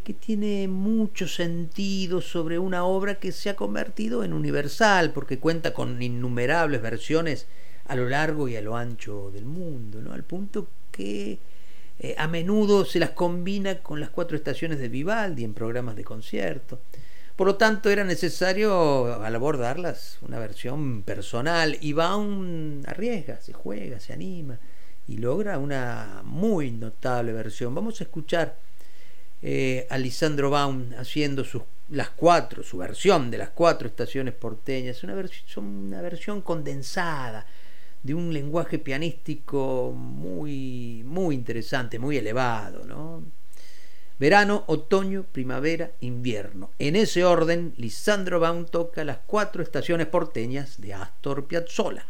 [0.04, 5.74] que tiene mucho sentido sobre una obra que se ha convertido en universal porque cuenta
[5.74, 7.46] con innumerables versiones
[7.86, 10.12] a lo largo y a lo ancho del mundo, ¿no?
[10.14, 11.38] al punto que
[12.00, 16.04] eh, a menudo se las combina con las cuatro estaciones de Vivaldi en programas de
[16.04, 16.80] concierto.
[17.34, 24.00] Por lo tanto, era necesario al abordarlas una versión personal y Baum arriesga, se juega,
[24.00, 24.58] se anima
[25.06, 27.74] y logra una muy notable versión.
[27.74, 28.56] Vamos a escuchar
[29.40, 35.02] eh, a Lisandro Baum haciendo sus, las cuatro, su versión de las cuatro estaciones porteñas,
[35.04, 35.14] una
[35.56, 37.46] una versión condensada,
[38.02, 43.22] de un lenguaje pianístico muy, muy interesante, muy elevado, ¿no?
[44.18, 46.70] Verano, otoño, primavera, invierno.
[46.78, 52.04] En ese orden, Lisandro Baum toca las cuatro estaciones porteñas de Astor Piazzolla.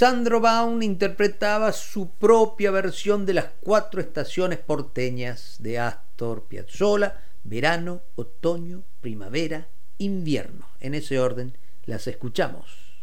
[0.00, 8.02] Lisandro Baum interpretaba su propia versión de las cuatro estaciones porteñas de Astor Piazzolla, verano,
[8.14, 9.66] otoño, primavera,
[9.98, 10.68] invierno.
[10.78, 12.94] En ese orden las escuchamos.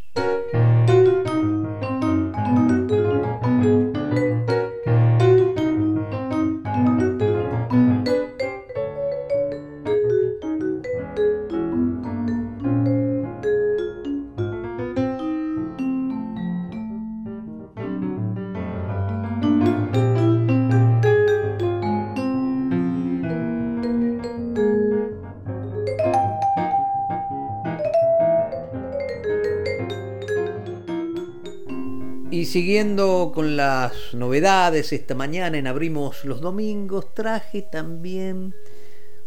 [32.76, 38.54] Siguiendo con las novedades, esta mañana en Abrimos los Domingos traje también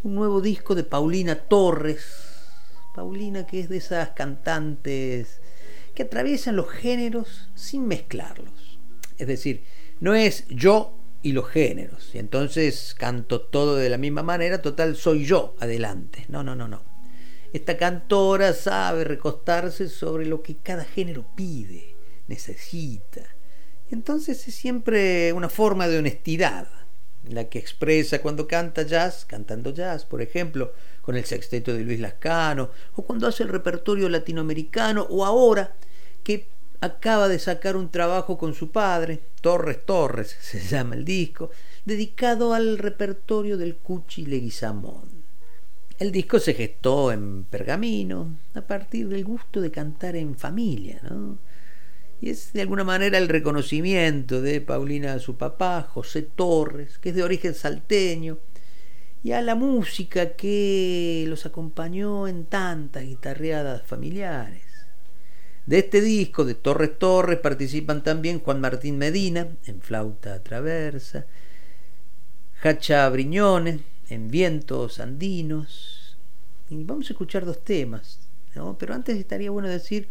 [0.03, 2.05] un nuevo disco de Paulina Torres.
[2.95, 5.41] Paulina que es de esas cantantes
[5.95, 8.79] que atraviesan los géneros sin mezclarlos.
[9.17, 9.65] Es decir,
[9.99, 10.93] no es yo
[11.23, 12.15] y los géneros.
[12.15, 16.27] Y entonces canto todo de la misma manera, total soy yo, adelante.
[16.29, 16.83] No, no, no, no.
[17.55, 21.97] Esta cantora sabe recostarse sobre lo que cada género pide
[22.27, 23.38] necesita.
[23.91, 26.69] Entonces es siempre una forma de honestidad
[27.31, 30.73] la que expresa cuando canta jazz, cantando jazz, por ejemplo,
[31.03, 35.75] con el sexteto de Luis Lascano, o cuando hace el repertorio latinoamericano, o ahora
[36.23, 36.49] que
[36.81, 41.51] acaba de sacar un trabajo con su padre, Torres Torres se llama el disco,
[41.85, 45.19] dedicado al repertorio del Cuchi Leguizamón.
[45.99, 51.39] El disco se gestó en pergamino a partir del gusto de cantar en familia, ¿no?
[52.21, 57.11] Y es de alguna manera el reconocimiento de Paulina a su papá, José Torres, que
[57.11, 58.39] es de origen salteño,
[59.23, 64.63] y a la música que los acompañó en tantas guitarreadas familiares.
[65.67, 71.27] De este disco de Torres Torres participan también Juan Martín Medina en flauta traversa,
[72.63, 76.17] Hacha Briñones en vientos andinos.
[76.71, 78.19] Y vamos a escuchar dos temas,
[78.55, 78.77] ¿no?
[78.79, 80.09] pero antes estaría bueno decir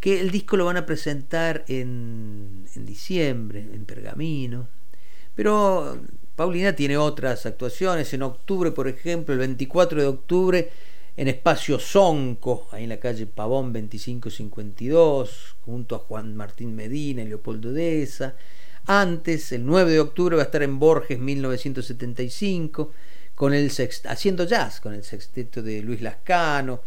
[0.00, 4.68] que el disco lo van a presentar en, en diciembre, en Pergamino.
[5.34, 5.98] Pero
[6.36, 8.12] Paulina tiene otras actuaciones.
[8.12, 10.70] En octubre, por ejemplo, el 24 de octubre,
[11.16, 17.28] en Espacio Sonco, ahí en la calle Pavón 2552, junto a Juan Martín Medina y
[17.28, 18.34] Leopoldo Deza.
[18.84, 22.92] Antes, el 9 de octubre, va a estar en Borges 1975,
[23.34, 23.70] con el
[24.04, 26.82] haciendo jazz, con el sexteto de Luis Lascano.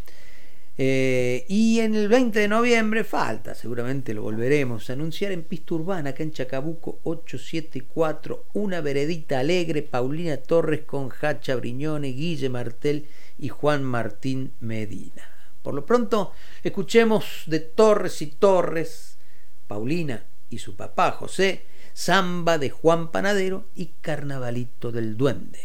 [0.81, 5.75] Eh, y en el 20 de noviembre falta, seguramente lo volveremos a anunciar en Pista
[5.75, 13.07] Urbana, acá en Chacabuco 874, una veredita alegre, Paulina Torres con Hacha Briñone, Guille Martel
[13.37, 15.27] y Juan Martín Medina.
[15.61, 16.31] Por lo pronto,
[16.63, 19.17] escuchemos de Torres y Torres,
[19.67, 25.59] Paulina y su papá José, Samba de Juan Panadero y Carnavalito del Duende.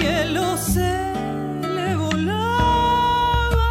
[0.00, 0.94] Cielo se
[1.76, 3.66] le volaba.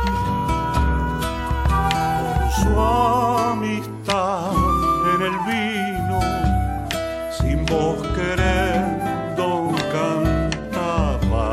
[2.60, 2.69] Su
[3.51, 4.51] amistad
[5.14, 6.19] en el vino,
[7.38, 9.47] sin voz querendo
[9.95, 11.49] cantaba,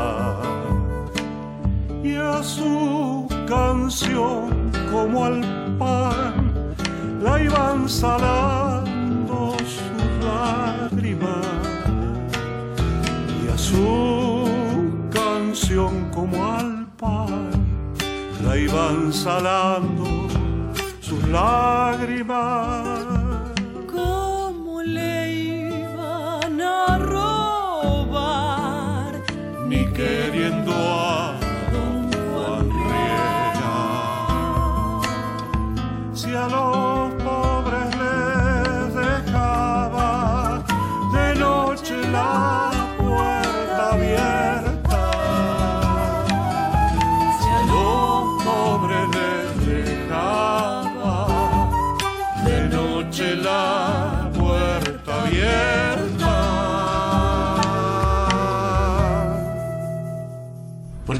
[2.03, 5.41] y a su canción como al
[5.79, 6.33] pan
[7.23, 8.46] la iban salando
[19.11, 20.27] salando
[20.99, 21.86] sus lágrimas.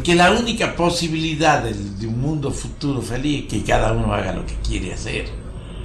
[0.08, 4.32] Porque la única posibilidad de, de un mundo futuro feliz es que cada uno haga
[4.32, 5.26] lo que quiere hacer,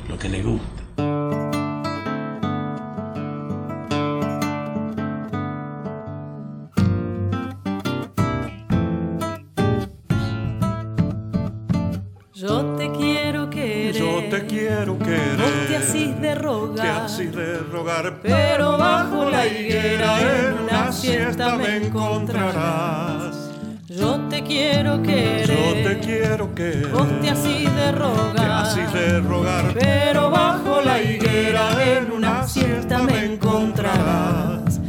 [0.08, 0.82] lo que le gusta.
[12.32, 13.92] Yo te quiero querer.
[13.92, 15.36] Yo te quiero querer.
[15.36, 17.04] Vos te asís de Te rogar.
[17.06, 22.81] asís de rogar, Pero bajo la higuera en una siesta me encontrarás.
[24.92, 25.48] Yo te quiero querer.
[25.48, 26.88] Yo te quiero querer.
[26.88, 27.74] Vos te de asís
[28.92, 34.80] de rogar, Pero bajo la higuera en una siesta me encontrarás.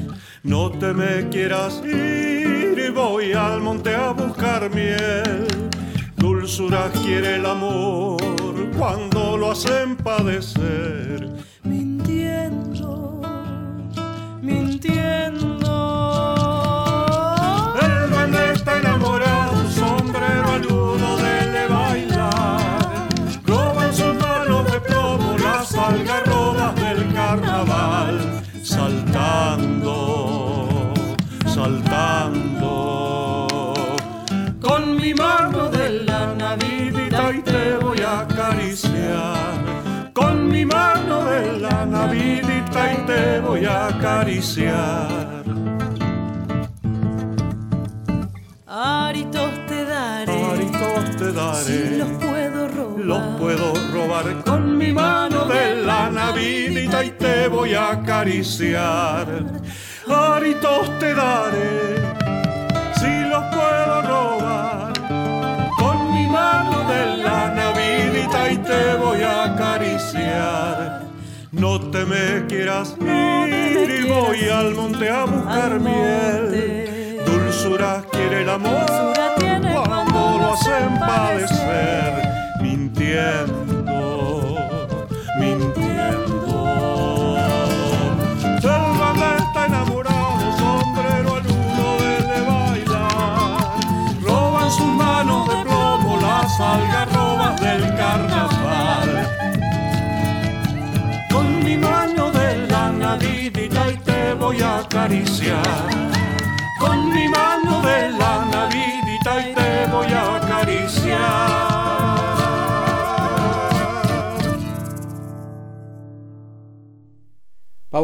[0.43, 5.47] No te me quieras ir y voy al monte a buscar miel.
[6.17, 8.17] Dulzura quiere el amor
[8.77, 10.52] cuando lo hacen padecer.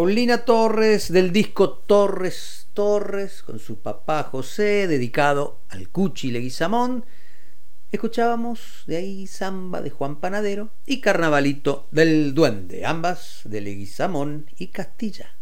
[0.09, 7.05] Paulina Torres del disco Torres Torres con su papá José dedicado al Cuchi Leguizamón.
[7.91, 14.69] Escuchábamos de ahí Samba de Juan Panadero y Carnavalito del Duende, ambas de Leguizamón y
[14.69, 15.35] Castilla.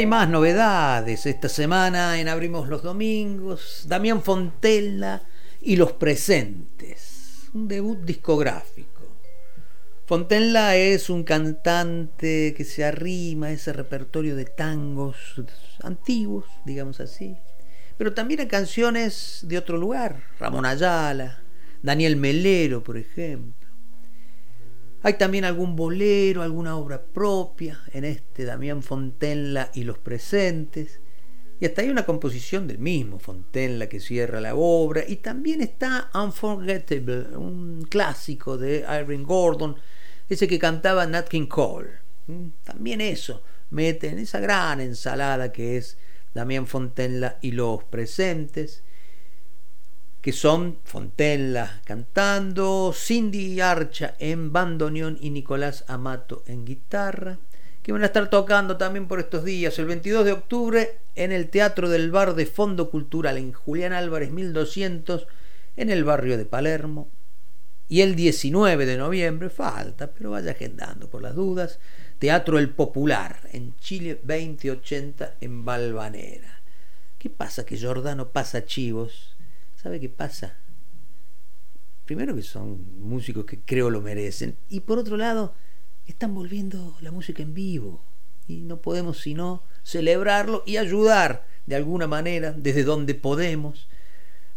[0.00, 3.84] Hay más novedades esta semana en Abrimos los Domingos.
[3.86, 5.20] Damián Fontella
[5.60, 7.50] y Los Presentes.
[7.52, 9.02] Un debut discográfico.
[10.06, 15.18] Fontella es un cantante que se arrima a ese repertorio de tangos
[15.82, 17.36] antiguos, digamos así.
[17.98, 20.24] Pero también a canciones de otro lugar.
[20.38, 21.42] Ramón Ayala,
[21.82, 23.59] Daniel Melero, por ejemplo.
[25.02, 31.00] Hay también algún bolero, alguna obra propia en este Damián Fontenla y los presentes.
[31.58, 35.02] Y hasta hay una composición del mismo Fontenla que cierra la obra.
[35.06, 39.76] Y también está Unforgettable, un clásico de Irving Gordon,
[40.28, 41.90] ese que cantaba Nat King Cole.
[42.26, 45.96] Mm, también eso mete en esa gran ensalada que es
[46.34, 48.82] Damián Fontenla y los presentes
[50.20, 57.38] que son Fontella cantando, Cindy Archa en bandoneón y Nicolás Amato en guitarra,
[57.82, 61.48] que van a estar tocando también por estos días, el 22 de octubre en el
[61.48, 65.26] Teatro del Bar de Fondo Cultural en Julián Álvarez 1200
[65.76, 67.08] en el barrio de Palermo.
[67.88, 71.80] Y el 19 de noviembre, falta, pero vaya agendando por las dudas,
[72.18, 76.60] Teatro El Popular en Chile 2080 en Balvanera.
[77.18, 79.29] ¿Qué pasa que Jordano pasa chivos?
[79.82, 80.58] ¿Sabe qué pasa?
[82.04, 84.58] Primero que son músicos que creo lo merecen.
[84.68, 85.54] Y por otro lado,
[86.06, 88.04] están volviendo la música en vivo.
[88.46, 93.88] Y no podemos sino celebrarlo y ayudar de alguna manera, desde donde podemos,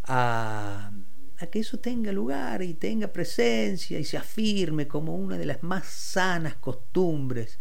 [0.02, 0.92] a,
[1.38, 5.62] a que eso tenga lugar y tenga presencia y se afirme como una de las
[5.62, 7.58] más sanas costumbres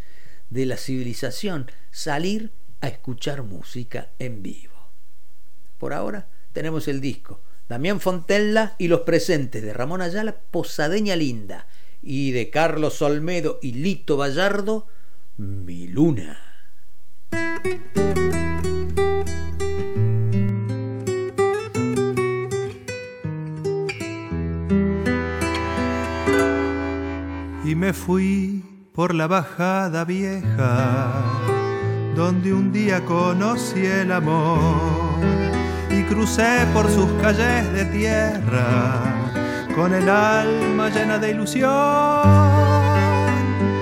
[0.50, 4.74] de la civilización, salir a escuchar música en vivo.
[5.78, 11.68] Por ahora tenemos el disco Damián Fontella y los presentes de Ramón Ayala, Posadeña Linda,
[12.02, 14.88] y de Carlos Olmedo y Lito Vallardo,
[15.38, 16.40] Mi Luna.
[27.66, 28.64] Y me fui
[28.94, 31.24] por la bajada vieja,
[32.16, 35.33] donde un día conocí el amor
[36.14, 39.02] crucé por sus calles de tierra
[39.76, 41.72] con el alma llena de ilusión,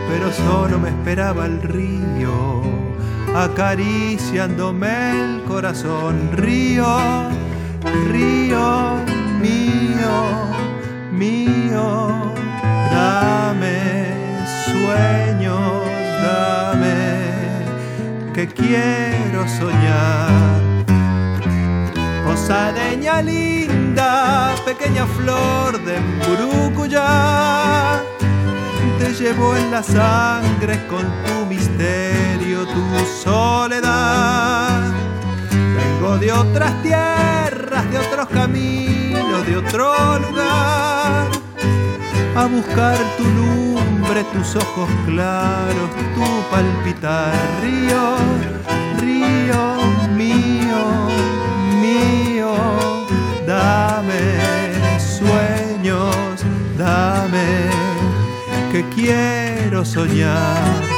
[0.09, 2.61] pero solo me esperaba el río
[3.35, 6.29] acariciándome el corazón.
[6.31, 6.87] Río,
[8.09, 8.95] río
[9.41, 10.15] mío,
[11.11, 12.33] mío,
[12.91, 14.05] dame
[14.67, 15.83] sueños,
[16.23, 17.25] dame
[18.33, 20.70] que quiero soñar
[22.31, 28.01] Posadeña linda, pequeña flor de Mburucuyá,
[28.97, 32.83] te llevo en la sangre con tu misterio, tu
[33.21, 34.93] soledad.
[35.51, 41.27] Vengo de otras tierras, de otros caminos, de otro lugar,
[42.37, 48.15] a buscar tu lumbre, tus ojos claros, tu palpitar, río,
[49.01, 49.75] río
[50.15, 51.30] mío
[53.45, 56.15] dame sueños,
[56.77, 57.69] dame
[58.71, 60.90] que quiero soñar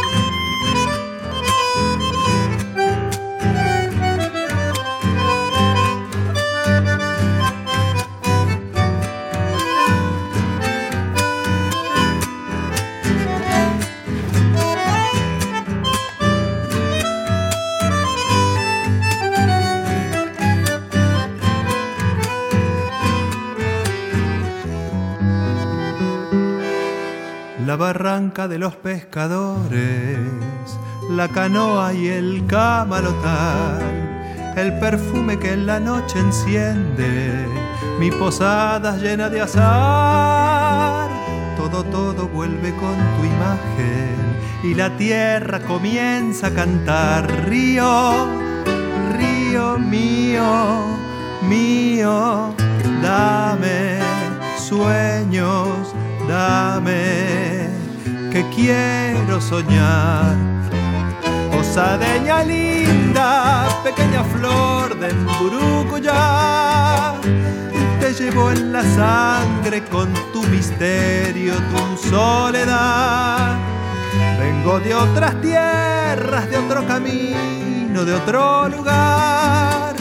[27.74, 30.20] la barranca de los pescadores,
[31.10, 33.82] la canoa y el camalotal,
[34.56, 37.48] el perfume que en la noche enciende,
[38.00, 41.10] mi posada llena de azar.
[41.58, 44.18] Todo, todo vuelve con tu imagen
[44.64, 47.26] y la tierra comienza a cantar.
[47.48, 48.28] Río,
[49.18, 50.84] río mío,
[51.50, 52.54] mío,
[53.02, 53.98] dame
[54.60, 55.96] sueños,
[56.28, 57.53] dame
[58.34, 60.36] que quiero soñar.
[61.60, 67.14] Osadeña linda, pequeña flor de Mburucuyá,
[68.00, 73.56] te llevo en la sangre con tu misterio, tu soledad.
[74.40, 79.94] Vengo de otras tierras, de otro camino, de otro lugar,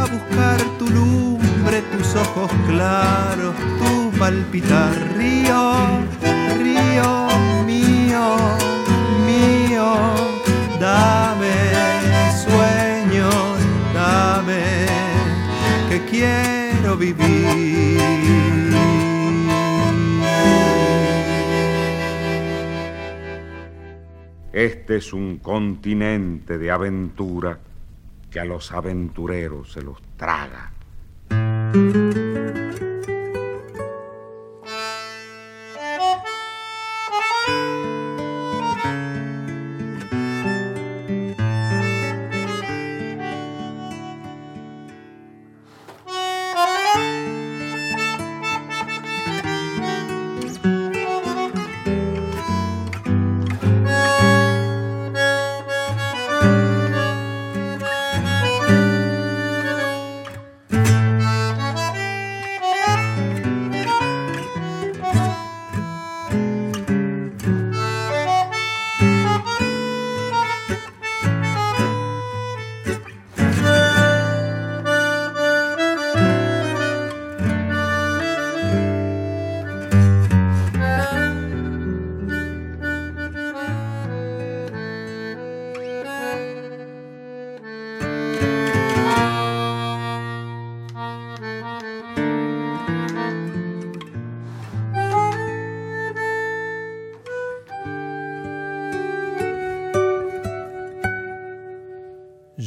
[0.00, 5.74] a buscar tu lumbre, tus ojos claros, tu palpitar río,
[6.58, 7.49] río
[8.10, 8.36] mío,
[9.24, 9.94] mío,
[10.80, 11.54] dame
[12.42, 13.34] sueños,
[13.94, 14.86] dame
[15.88, 18.00] que quiero vivir.
[24.52, 27.60] Este es un continente de aventura
[28.28, 30.72] que a los aventureros se los traga.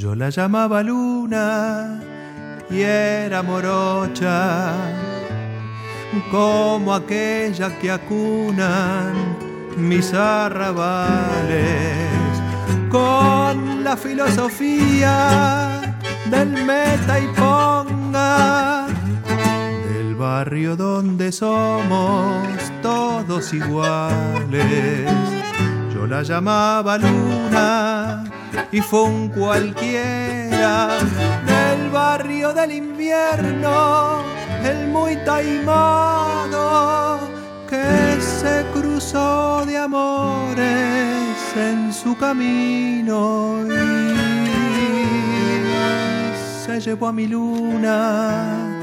[0.04, 1.98] Yo la llamaba luna
[2.70, 4.74] y era morocha,
[6.30, 9.14] como aquella que acunan
[9.78, 12.10] mis arrabales,
[12.90, 15.96] con la filosofía
[16.30, 18.88] del meta y ponga,
[19.88, 22.46] del barrio donde somos
[22.82, 25.10] todos iguales.
[25.94, 28.26] Yo la llamaba luna
[28.72, 30.98] y fue un cualquiera
[31.46, 34.24] del barrio del invierno,
[34.64, 37.20] el muy taimado
[37.70, 44.14] que se cruzó de amores en su camino y
[46.66, 48.80] se llevó a mi luna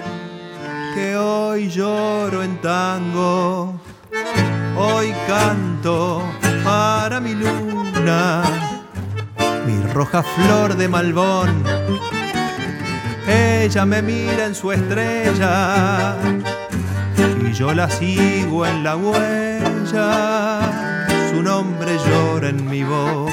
[0.94, 3.74] que hoy lloro en tango,
[4.76, 6.22] hoy canto
[6.64, 8.69] para mi luna
[9.66, 11.62] mi roja flor de malbón.
[13.26, 16.16] Ella me mira en su estrella
[17.46, 20.60] y yo la sigo en la huella.
[21.30, 23.32] Su nombre llora en mi voz.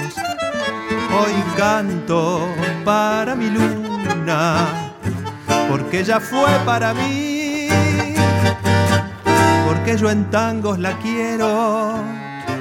[1.19, 2.47] Hoy canto
[2.85, 4.67] para mi luna,
[5.69, 7.69] porque ella fue para mí.
[9.65, 11.95] Porque yo en tangos la quiero,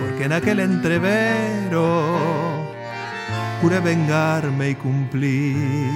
[0.00, 2.45] porque en aquel entrevero
[3.60, 5.90] juré vengarme y cumplir.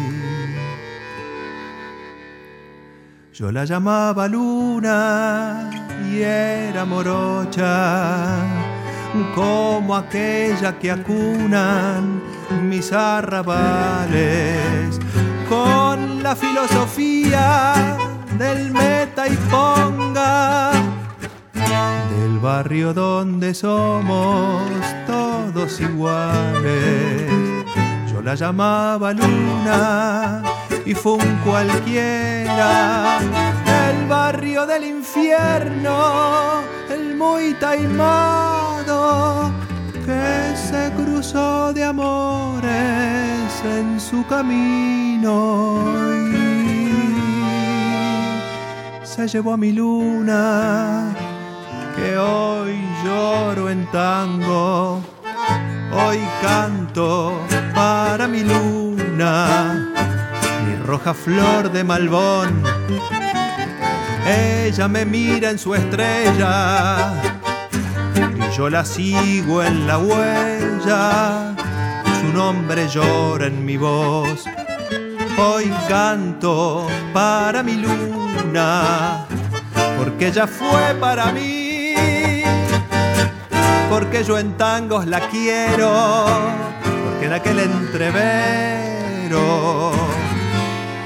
[3.33, 5.71] Yo la llamaba luna
[6.11, 8.37] y era morocha,
[9.35, 12.21] como aquella que acunan
[12.69, 15.01] mis arrabales,
[15.49, 17.97] con la filosofía
[18.39, 20.73] del meta y ponga,
[21.55, 24.63] del barrio donde somos
[25.07, 27.40] todos iguales
[28.23, 30.43] la llamaba luna
[30.85, 33.19] y fue un cualquiera.
[33.65, 36.61] Del barrio del infierno,
[36.91, 39.51] el muy taimado
[40.05, 45.85] que se cruzó de amores en su camino
[46.29, 46.91] y
[49.07, 51.15] se llevó a mi luna
[51.97, 55.01] que hoy lloro en tango
[55.93, 57.41] hoy canto
[57.75, 59.93] para mi luna,
[60.67, 62.63] mi roja flor de malbón.
[64.27, 67.13] Ella me mira en su estrella
[68.15, 71.55] y yo la sigo en la huella.
[72.21, 74.45] Su nombre llora en mi voz.
[75.39, 79.25] Hoy canto para mi luna,
[79.97, 81.70] porque ella fue para mí,
[83.91, 86.25] porque yo en tangos la quiero,
[87.05, 89.41] porque en aquel entrevero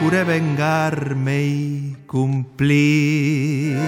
[0.00, 3.78] juré vengarme y cumplir.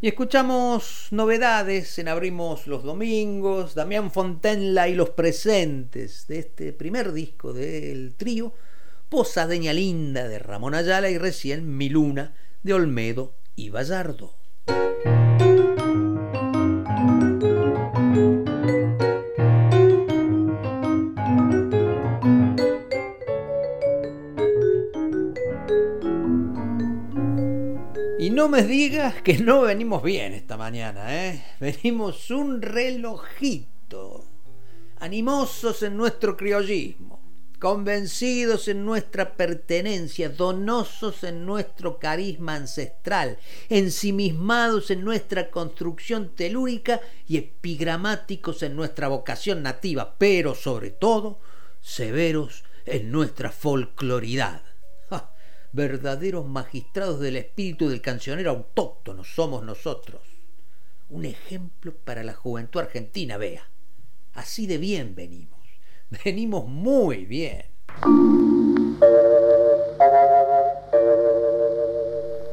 [0.00, 7.12] Y escuchamos novedades en Abrimos los Domingos, Damián Fontenla y los presentes de este primer
[7.12, 8.54] disco del trío,
[9.08, 12.32] Posadeña Linda de Ramón Ayala y recién Mi Luna
[12.62, 14.40] de Olmedo y Vallardo.
[28.40, 31.44] no me digas que no venimos bien esta mañana, ¿eh?
[31.60, 34.24] Venimos un relojito.
[34.98, 37.19] Animosos en nuestro criollismo,
[37.60, 43.38] convencidos en nuestra pertenencia, donosos en nuestro carisma ancestral,
[43.68, 51.38] ensimismados en nuestra construcción telúrica y epigramáticos en nuestra vocación nativa, pero sobre todo
[51.80, 54.62] severos en nuestra folcloridad
[55.72, 60.22] verdaderos magistrados del espíritu del cancionero autóctono somos nosotros.
[61.08, 63.68] Un ejemplo para la juventud argentina, vea.
[64.34, 65.59] Así de bien venimos.
[66.24, 67.64] Venimos muy bien.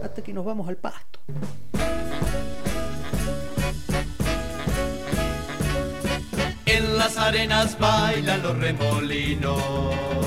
[0.04, 1.20] Hasta que nos vamos al pasto.
[6.66, 10.18] En las arenas bailan los remolinos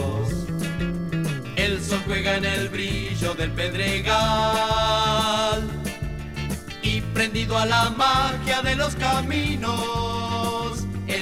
[1.65, 4.11] el sol juega en el brillo del pedregal
[6.82, 10.30] y prendido a la magia de los caminos,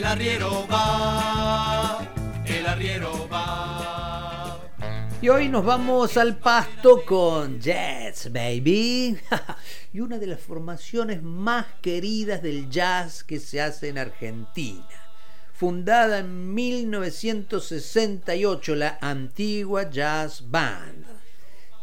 [0.09, 2.01] arriero va,
[2.47, 4.59] el arriero va.
[5.21, 9.19] Y hoy nos vamos al pasto con Jazz Baby.
[9.93, 14.89] Y una de las formaciones más queridas del jazz que se hace en Argentina.
[15.53, 21.05] Fundada en 1968 la antigua Jazz Band,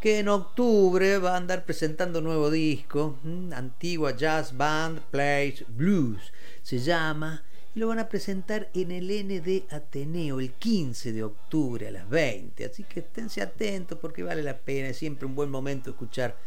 [0.02, 3.20] que en octubre va a andar presentando nuevo disco,
[3.54, 6.32] Antigua Jazz Band Plays Blues,
[6.64, 7.44] se llama,
[7.76, 12.10] y lo van a presentar en el ND Ateneo el 15 de octubre a las
[12.10, 16.38] 20, así que esténse atentos porque vale la pena, es siempre un buen momento escuchar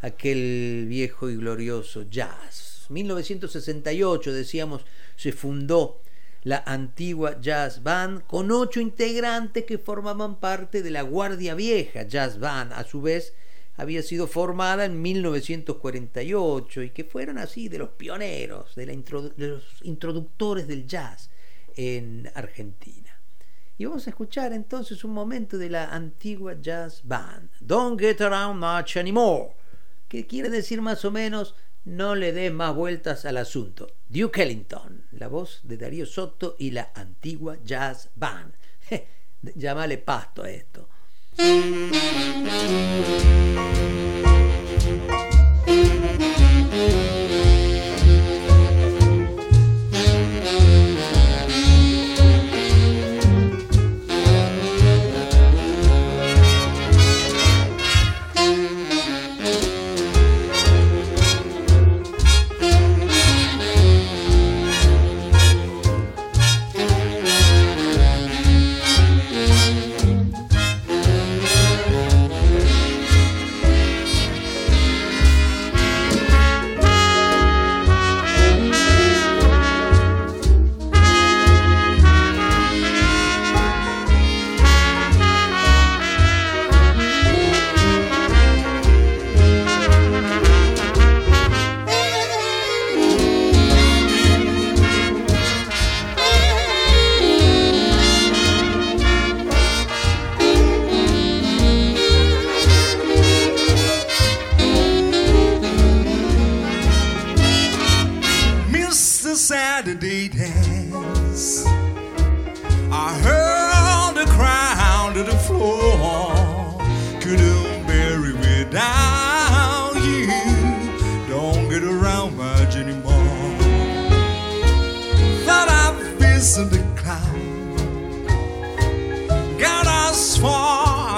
[0.00, 2.86] aquel viejo y glorioso jazz.
[2.88, 4.84] 1968, decíamos,
[5.16, 6.00] se fundó
[6.44, 12.38] la antigua Jazz Band, con ocho integrantes que formaban parte de la Guardia Vieja Jazz
[12.38, 12.72] Band.
[12.72, 13.34] A su vez,
[13.76, 18.86] había sido formada en 1948 y que fueron así de los pioneros, de,
[19.36, 21.30] los introductores del jazz
[21.76, 23.20] en Argentina.
[23.78, 28.58] Y vamos a escuchar entonces un momento de la antigua Jazz Band, Don't Get Around
[28.58, 29.50] Much Anymore,
[30.08, 31.54] que quiere decir más o menos
[31.84, 33.86] no le dé más vueltas al asunto.
[34.08, 38.54] Duke Ellington, la voz de Darío Soto y la antigua Jazz Band.
[39.54, 40.88] Llámale pasto a esto.
[41.38, 41.96] De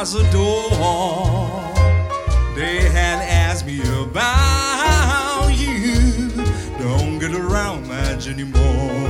[0.09, 1.51] as a door.
[2.55, 6.31] They had asked me about you.
[6.79, 9.08] Don't get around much anymore.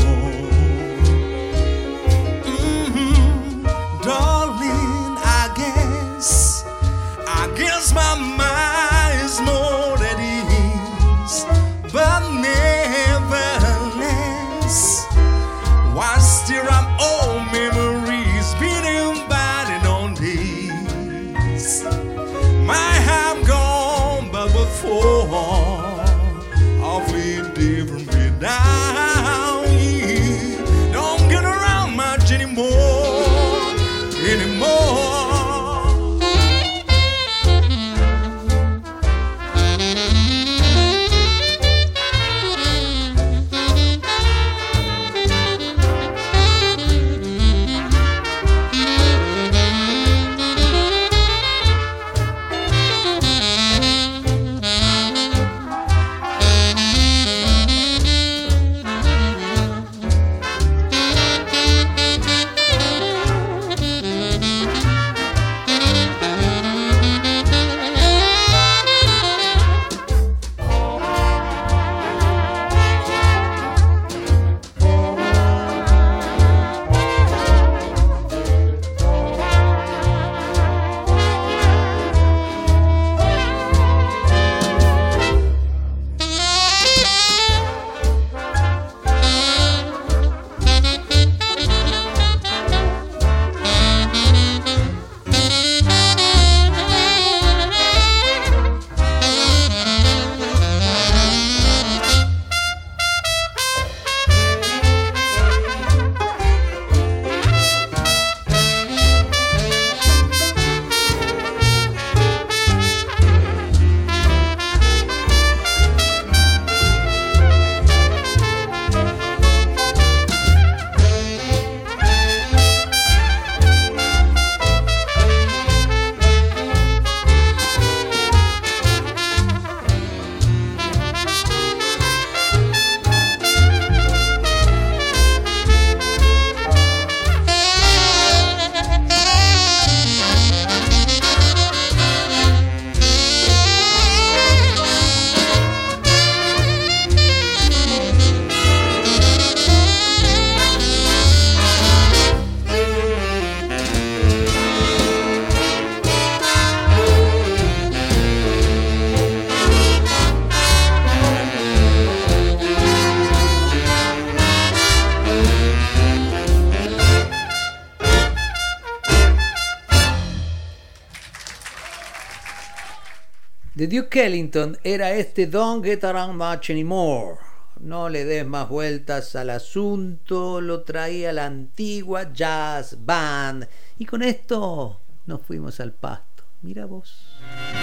[173.98, 177.36] Duke Ellington era este Don't Get Around Much Anymore.
[177.80, 183.66] No le des más vueltas al asunto, lo traía la antigua jazz band.
[183.98, 186.44] Y con esto nos fuimos al pasto.
[186.62, 187.26] Mira vos.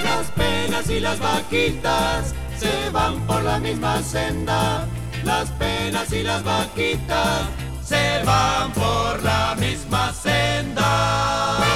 [0.05, 4.87] Las penas y las vaquitas se van por la misma senda.
[5.25, 7.49] Las penas y las vaquitas
[7.83, 11.74] se van por la misma senda.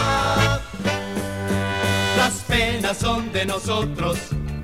[2.97, 4.17] Son de nosotros,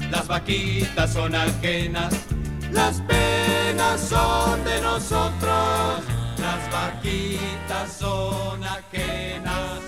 [0.10, 2.11] las vaquitas son ajenas.
[2.72, 6.03] Las penas son de nosotros,
[6.39, 9.80] las vaquitas son ajenas.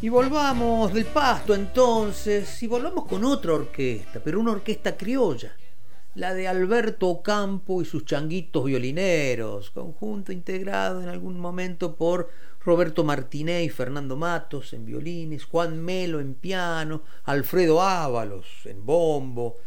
[0.00, 5.52] Y volvamos del pasto entonces, y volvamos con otra orquesta, pero una orquesta criolla,
[6.14, 12.30] la de Alberto Ocampo y sus changuitos violineros, conjunto integrado en algún momento por
[12.64, 19.58] Roberto Martínez y Fernando Matos en violines, Juan Melo en piano, Alfredo Ábalos en bombo,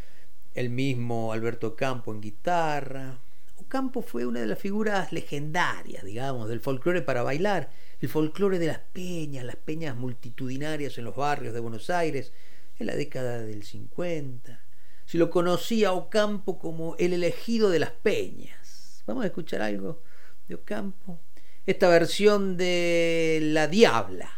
[0.54, 3.20] el mismo Alberto Ocampo en guitarra.
[3.58, 7.70] Ocampo fue una de las figuras legendarias, digamos, del folclore para bailar
[8.00, 12.32] el folclore de las peñas, las peñas multitudinarias en los barrios de Buenos Aires
[12.80, 14.62] en la década del 50.
[15.06, 19.04] Se lo conocía Ocampo como el elegido de las peñas.
[19.06, 20.02] Vamos a escuchar algo
[20.48, 21.20] de Ocampo.
[21.66, 24.30] Esta versión de La Diabla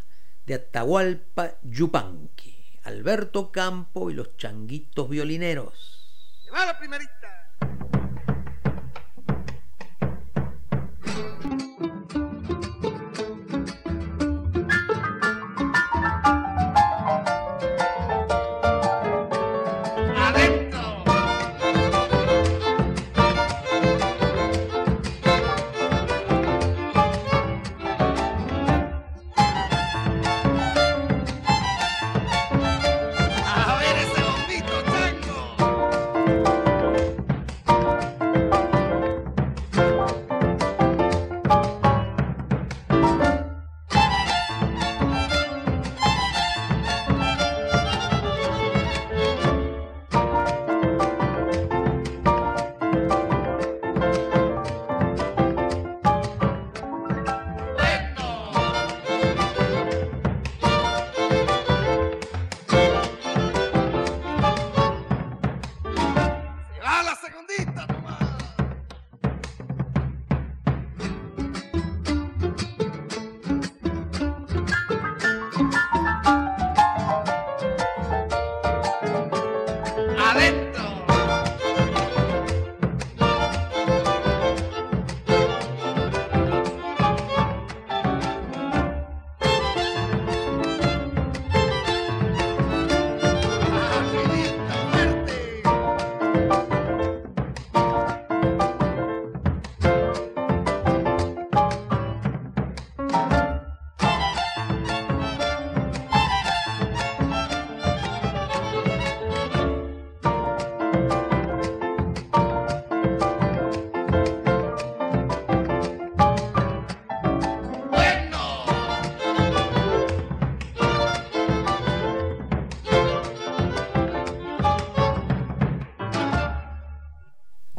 [0.46, 2.80] de Atahualpa Yupanqui.
[2.86, 6.08] Alberto Campo y los changuitos violineros.
[6.54, 7.50] Va la primerita.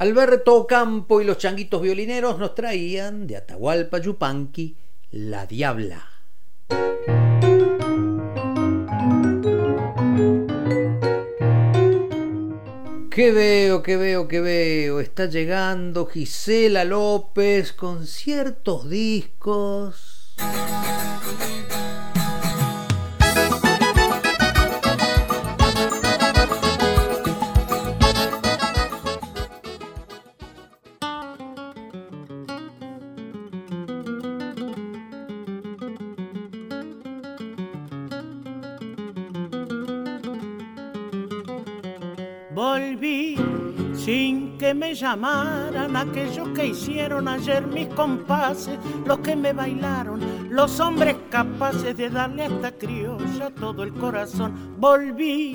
[0.09, 4.75] Alberto Campo y los changuitos violineros nos traían de Atahualpa Yupanqui
[5.11, 6.03] La Diabla.
[13.11, 15.01] ¿Qué veo, qué veo, qué veo?
[15.01, 20.35] Está llegando Gisela López con ciertos discos.
[42.59, 43.37] Volví
[43.95, 48.77] sin que me llamaran aquellos que hicieron ayer mis compases,
[49.07, 50.19] los que me bailaron,
[50.51, 54.75] los hombres capaces de darle a esta criolla todo el corazón.
[54.77, 55.55] Volví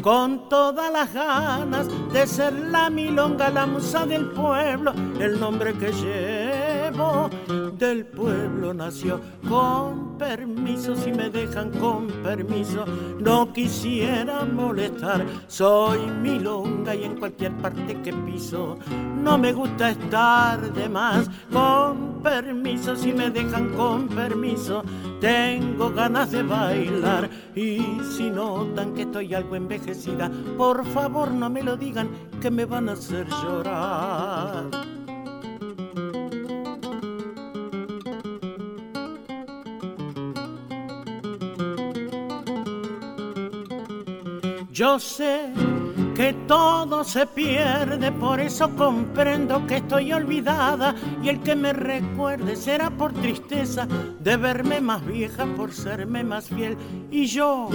[0.00, 5.92] con todas las ganas de ser la milonga, la musa del pueblo, el nombre que
[5.92, 7.28] llevo
[7.76, 9.20] del pueblo nació.
[9.46, 9.97] Con
[10.68, 12.84] permiso, si me dejan con permiso,
[13.18, 15.24] no quisiera molestar.
[15.46, 18.78] Soy milonga y en cualquier parte que piso,
[19.22, 21.30] no me gusta estar de más.
[21.50, 24.82] Con permiso, si me dejan con permiso,
[25.20, 27.30] tengo ganas de bailar.
[27.54, 27.80] Y
[28.16, 32.10] si notan que estoy algo envejecida, por favor no me lo digan,
[32.42, 34.87] que me van a hacer llorar.
[44.78, 45.52] Yo sé
[46.14, 52.54] que todo se pierde, por eso comprendo que estoy olvidada y el que me recuerde
[52.54, 53.88] será por tristeza
[54.20, 56.76] de verme más vieja, por serme más fiel.
[57.10, 57.68] Y yo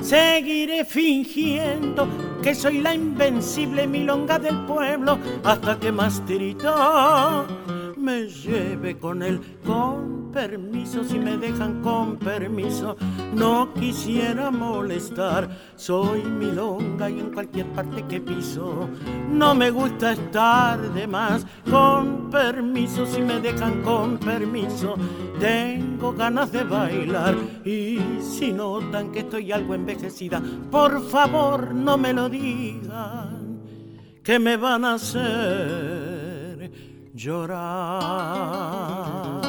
[0.00, 2.06] seguiré fingiendo
[2.40, 7.46] que soy la invencible milonga del pueblo hasta que más tirito
[7.96, 12.96] me lleve con él con permiso, si me dejan con permiso,
[13.34, 15.48] no quisiera molestar.
[15.76, 18.90] Soy milonga y en cualquier parte que piso,
[19.30, 21.46] no me gusta estar de más.
[21.70, 24.96] Con permiso, si me dejan con permiso,
[25.38, 27.36] tengo ganas de bailar.
[27.64, 33.60] Y si notan que estoy algo envejecida, por favor no me lo digan,
[34.22, 36.72] que me van a hacer
[37.14, 39.43] llorar.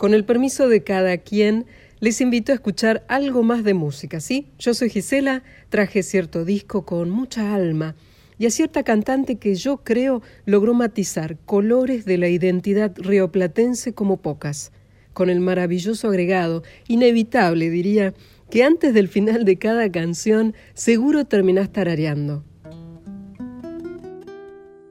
[0.00, 1.66] Con el permiso de cada quien,
[1.98, 4.46] les invito a escuchar algo más de música, ¿sí?
[4.58, 7.96] Yo soy Gisela, traje cierto disco con mucha alma
[8.38, 14.22] y a cierta cantante que yo creo logró matizar colores de la identidad rioplatense como
[14.22, 14.72] pocas,
[15.12, 18.14] con el maravilloso agregado, inevitable diría,
[18.48, 22.42] que antes del final de cada canción seguro terminás tarareando.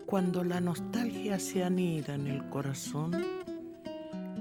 [0.05, 3.38] Cuando la nostalgia se anida en el corazón,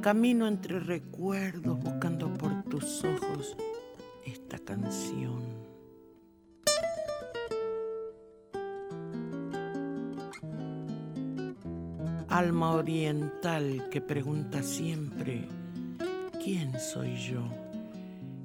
[0.00, 3.56] Camino entre recuerdos buscando por tus ojos
[4.24, 5.42] esta canción.
[12.28, 15.48] Alma oriental que pregunta siempre,
[16.44, 17.42] ¿quién soy yo?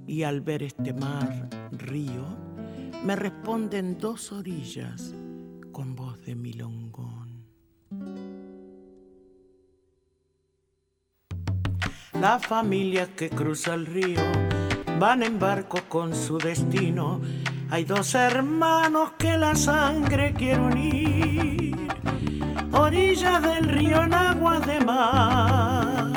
[0.08, 2.26] Y al ver este mar, río,
[3.06, 5.14] me responden dos orillas
[5.72, 6.83] con voz de milongón.
[12.24, 14.22] La familia que cruza el río
[14.98, 17.20] van en barco con su destino.
[17.70, 21.76] Hay dos hermanos que la sangre quiere unir.
[22.72, 26.14] Orillas del río en agua de mar.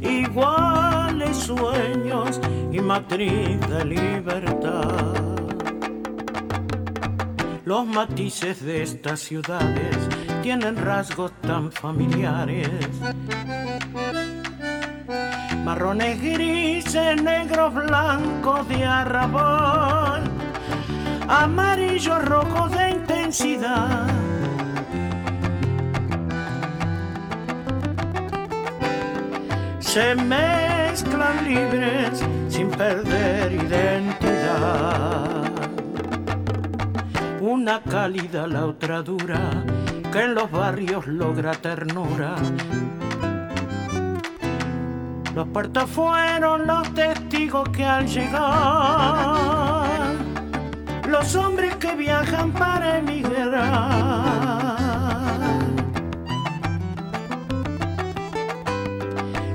[0.00, 2.40] Iguales sueños
[2.72, 5.04] y matriz de libertad.
[7.66, 9.98] Los matices de estas ciudades
[10.44, 12.68] tienen rasgos tan familiares.
[15.64, 20.22] Marrones grises, negros blancos de arrabal,
[21.28, 24.06] amarillos rojos de intensidad.
[29.78, 35.42] Se mezclan libres sin perder identidad.
[37.40, 39.64] Una cálida, la otra dura
[40.14, 42.36] que en los barrios logra ternura.
[45.34, 49.88] Los puertos fueron los testigos que al llegar,
[51.08, 53.56] los hombres que viajan para emigrar,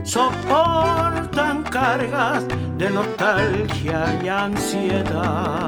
[0.04, 2.46] soportan cargas
[2.78, 5.59] de nostalgia y ansiedad.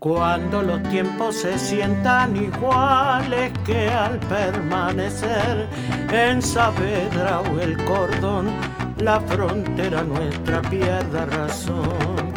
[0.00, 5.68] Cuando los tiempos se sientan iguales que al permanecer
[6.10, 8.48] en Saavedra o el cordón,
[8.96, 12.32] la frontera nuestra pierda razón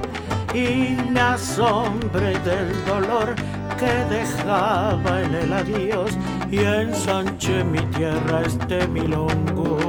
[0.54, 3.34] y me asombre del dolor
[3.80, 6.18] que dejaba en el adiós
[6.52, 9.83] y ensanche mi tierra este milongo.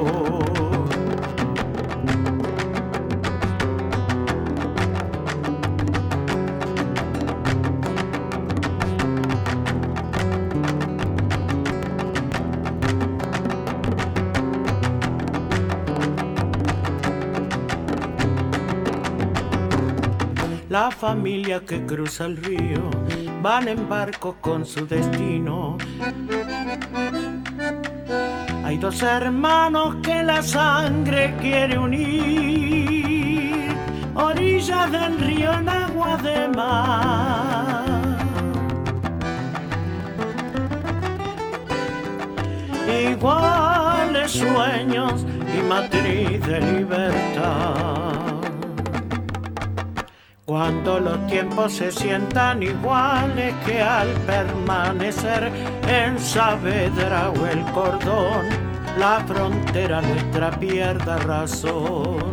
[21.09, 22.91] Familia que cruza el río
[23.43, 25.77] van en barco con su destino.
[28.65, 33.77] Hay dos hermanos que la sangre quiere unir,
[34.15, 37.85] orillas del río en agua de mar.
[43.11, 48.14] Iguales sueños y matriz de libertad
[50.55, 55.51] cuando los tiempos se sientan iguales que al permanecer
[55.89, 58.47] en Saavedra o el cordón,
[58.97, 62.31] la frontera nuestra pierda razón.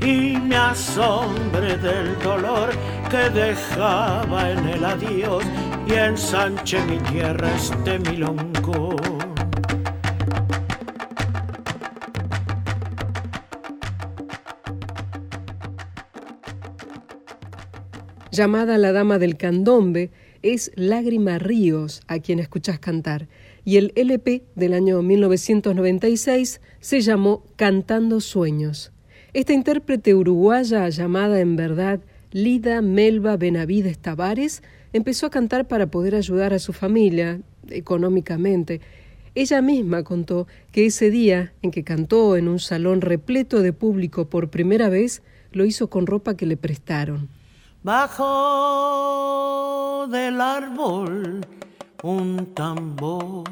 [0.00, 2.70] Y me asombre del dolor
[3.10, 5.44] que dejaba en el adiós
[5.86, 8.79] y ensanche mi tierra este milongo.
[18.40, 20.08] Llamada La Dama del Candombe,
[20.40, 23.28] es Lágrima Ríos a quien escuchas cantar,
[23.66, 28.92] y el LP del año 1996 se llamó Cantando Sueños.
[29.34, 32.00] Esta intérprete uruguaya llamada en verdad
[32.32, 34.62] Lida Melba Benavides Tavares
[34.94, 38.80] empezó a cantar para poder ayudar a su familia económicamente.
[39.34, 44.30] Ella misma contó que ese día en que cantó en un salón repleto de público
[44.30, 45.20] por primera vez,
[45.52, 47.28] lo hizo con ropa que le prestaron.
[47.82, 49.56] Bajo
[50.06, 51.40] del árbol
[52.02, 53.44] un tambor.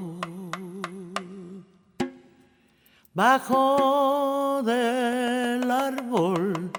[3.15, 6.71] Bajo del árbol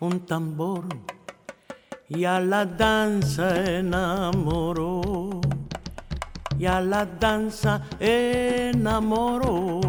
[0.00, 0.84] un tambor
[2.06, 5.40] y a la danza enamoró.
[6.58, 9.80] Y a la danza enamoró.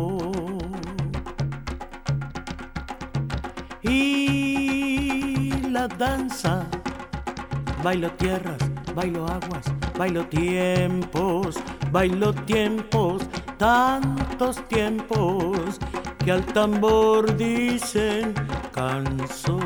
[3.84, 6.66] Y la danza
[7.84, 8.60] bailo tierras,
[8.94, 9.66] bailo aguas,
[9.98, 11.58] bailo tiempos,
[11.92, 13.24] bailo tiempos,
[13.58, 15.80] tantos tiempos
[16.24, 18.34] que al tambor dicen
[18.72, 19.60] canción.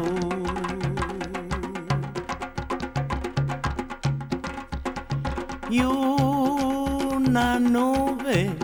[5.70, 8.56] Y una nube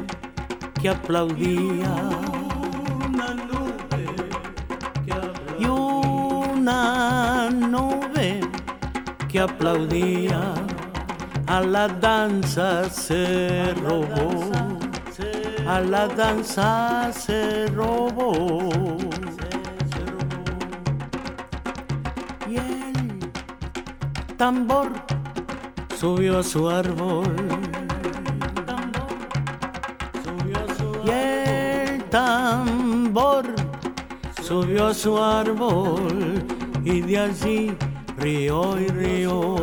[0.82, 1.94] que aplaudía.
[3.06, 4.06] Una nube
[5.06, 5.60] que aplaudía.
[5.60, 8.51] Y una nube
[9.31, 10.53] que aplaudía
[11.47, 14.51] a la danza se robó,
[15.65, 18.97] a la danza se robó.
[22.49, 23.31] Y el
[24.37, 24.91] tambor
[25.97, 27.33] subió a su árbol.
[31.05, 33.45] Y el tambor
[34.41, 36.43] subió a su árbol
[36.83, 37.77] y de allí
[38.22, 39.56] río y río,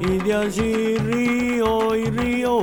[0.00, 2.60] y de allí río y río.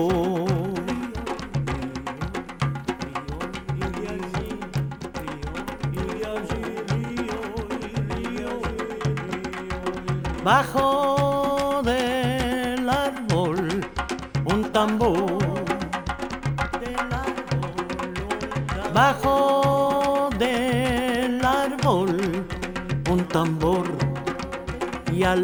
[10.44, 13.86] Bajo del árbol
[14.46, 15.19] un tambor.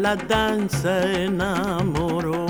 [0.06, 2.46] La danza enamoró,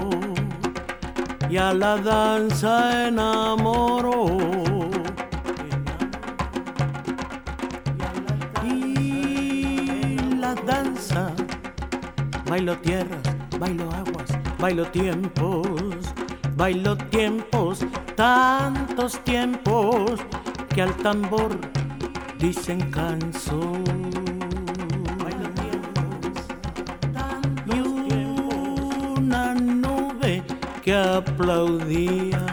[1.48, 4.26] y a la danza enamoró.
[8.62, 11.32] Y la danza,
[12.46, 13.26] bailo tierras,
[13.58, 14.28] bailo aguas,
[14.58, 16.12] bailo tiempos,
[16.56, 20.20] bailo tiempos, tantos tiempos
[20.74, 21.56] que al tambor
[22.38, 24.15] dicen canción.
[31.16, 32.46] Aplaudía.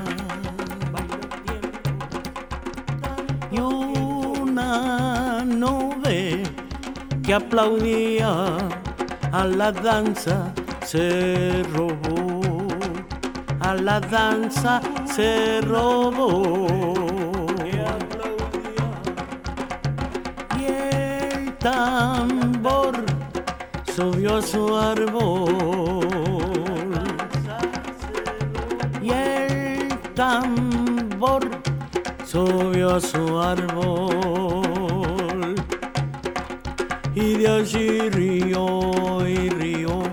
[3.51, 6.43] Y una nube
[7.23, 8.57] que aplaudía
[9.31, 10.53] a la danza
[10.85, 12.67] se robó,
[13.59, 16.55] a la danza se robó.
[20.59, 22.93] Y el tambor
[23.95, 25.42] subió a su árbol.
[32.93, 34.65] A su árbol.
[37.15, 40.03] Y de allí río y río.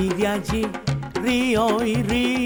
[0.00, 0.66] Y de allí
[1.20, 2.41] río y río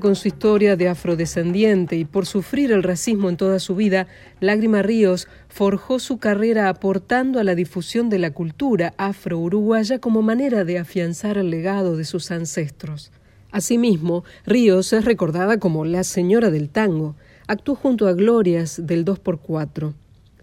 [0.00, 4.06] Con su historia de afrodescendiente y por sufrir el racismo en toda su vida,
[4.38, 10.64] Lágrima Ríos forjó su carrera aportando a la difusión de la cultura afro-uruguaya como manera
[10.64, 13.10] de afianzar el legado de sus ancestros.
[13.50, 17.16] Asimismo, Ríos es recordada como la señora del tango.
[17.48, 19.94] Actuó junto a Glorias del 2x4.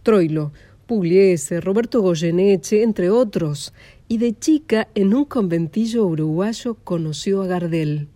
[0.03, 0.51] Troilo
[0.85, 3.73] Pugliese, Roberto Goyeneche, entre otros,
[4.09, 8.09] y de chica en un conventillo uruguayo conoció a Gardel.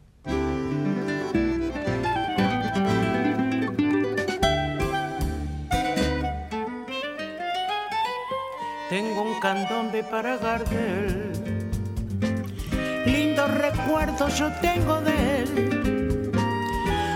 [9.40, 11.32] Candombe para Gardel,
[13.06, 16.32] lindos recuerdos yo tengo de él.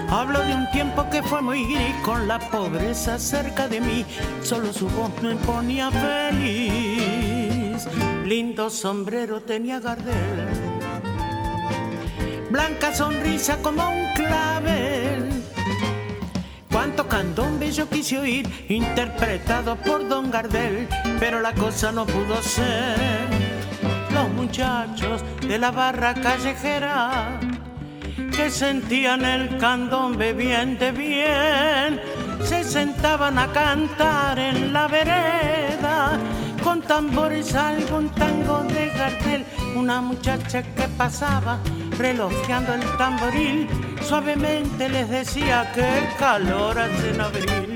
[0.10, 4.06] Hablo de un tiempo que fue muy gris con la pobreza cerca de mí,
[4.44, 7.88] solo su voz me ponía feliz.
[8.26, 10.50] Lindo sombrero tenía Gardel,
[12.50, 15.21] blanca sonrisa como un clavel.
[16.82, 20.88] Cuánto candombe yo quise oír, interpretado por Don Gardel,
[21.20, 23.30] pero la cosa no pudo ser.
[24.12, 27.40] Los muchachos de la barra callejera
[28.36, 32.02] que sentían el candombe bien de bien,
[32.44, 36.18] se sentaban a cantar en la vereda
[36.64, 39.46] con tambores algún tango de Gardel,
[39.76, 41.60] una muchacha que pasaba
[42.00, 43.70] relojeando el tamboril,
[44.04, 45.88] suavemente les decía que
[46.18, 47.71] calor hace en abril.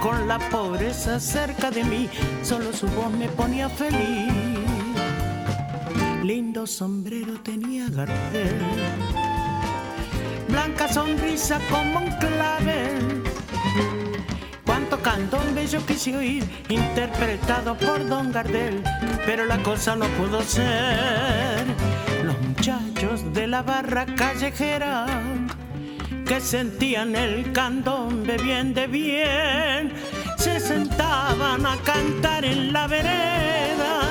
[0.00, 2.08] Con la pobreza cerca de mí.
[2.42, 4.32] Solo su voz me ponía feliz.
[6.22, 8.60] Lindo sombrero tenía Gardel.
[10.48, 13.22] Blanca sonrisa como un clavel.
[14.64, 18.82] Cuánto candombe yo quise oír, interpretado por Don Gardel,
[19.24, 21.66] pero la cosa no pudo ser.
[22.24, 25.06] Los muchachos de la barra callejera
[26.28, 29.94] que sentían el candombe bien de bien,
[30.36, 34.02] se sentaban a cantar en la vereda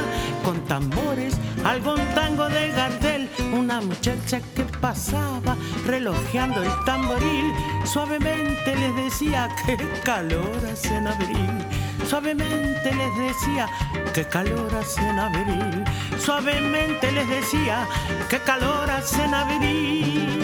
[0.44, 7.54] con tambores, algún tango de Gardel, una muchacha que pasaba relojeando el tamboril,
[7.86, 11.66] suavemente les decía que calor hace en abril.
[12.10, 13.68] Suavemente les decía
[14.14, 15.84] que calor hace en abril.
[16.18, 17.86] Suavemente les decía
[18.30, 20.37] que calor hace en abril.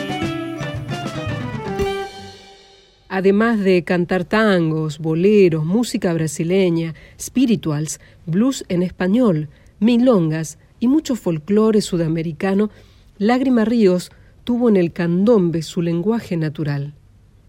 [3.15, 9.49] Además de cantar tangos, boleros, música brasileña, spirituals, blues en español,
[9.79, 12.71] milongas y mucho folclore sudamericano,
[13.19, 14.11] Lágrima Ríos
[14.43, 16.95] tuvo en el candombe su lenguaje natural.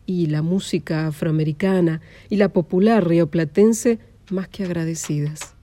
[0.04, 5.53] Y la música afroamericana y la popular rioplatense más que agradecidas.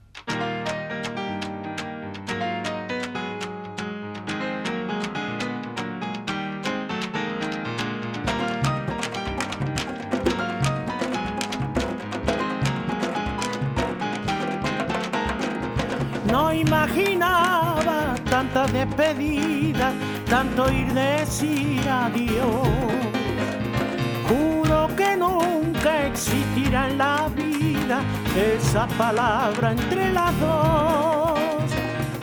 [20.28, 22.68] Tanto ir decir adiós.
[24.28, 28.00] Juro que nunca existirá en la vida
[28.34, 31.38] esa palabra entre las dos.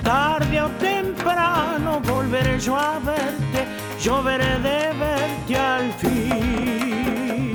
[0.03, 3.67] Tarde o temprano volveré yo a verte,
[4.01, 7.53] yo veré de verte al fin.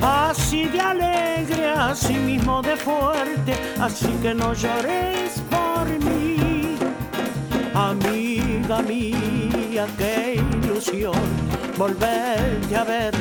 [0.00, 6.35] Así de alegre, así mismo de fuerte, así que no llores por mí.
[8.68, 11.14] Amiga mía, qué ilusión
[11.78, 13.14] volverte a ver.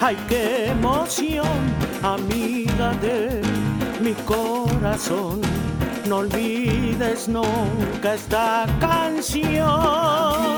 [0.00, 1.46] Ay, qué emoción,
[2.02, 3.42] amiga de
[4.00, 5.42] mi corazón.
[6.08, 10.55] No olvides nunca esta canción.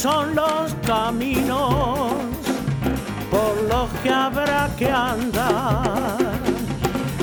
[0.00, 2.14] Son los caminos
[3.30, 6.16] por los que habrá que andar.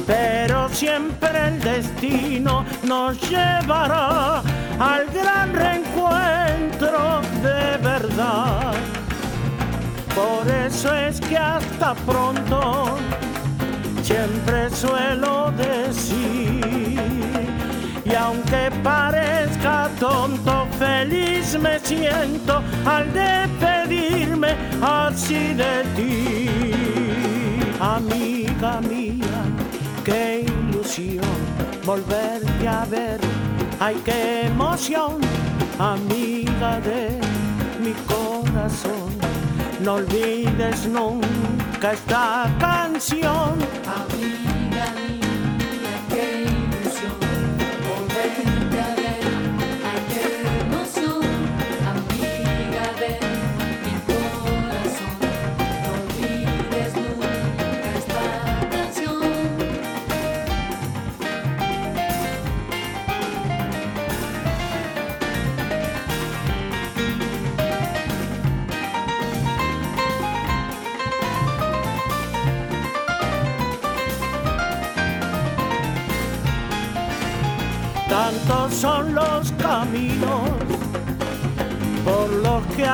[0.05, 4.43] Pero siempre el destino nos llevará
[4.79, 8.73] al gran reencuentro de verdad.
[10.13, 12.95] Por eso es que hasta pronto
[14.03, 16.61] siempre suelo decir.
[18.05, 26.71] Y aunque parezca tonto, feliz me siento al despedirme así de ti.
[27.79, 29.39] Amiga mía,
[30.03, 31.37] qué ilusión
[31.85, 33.19] volverte a ver.
[33.79, 35.19] Ay, qué emoción,
[35.79, 37.19] amiga de
[37.83, 39.09] mi corazón.
[39.83, 43.55] No olvides nunca esta canción.
[43.85, 44.46] Amiga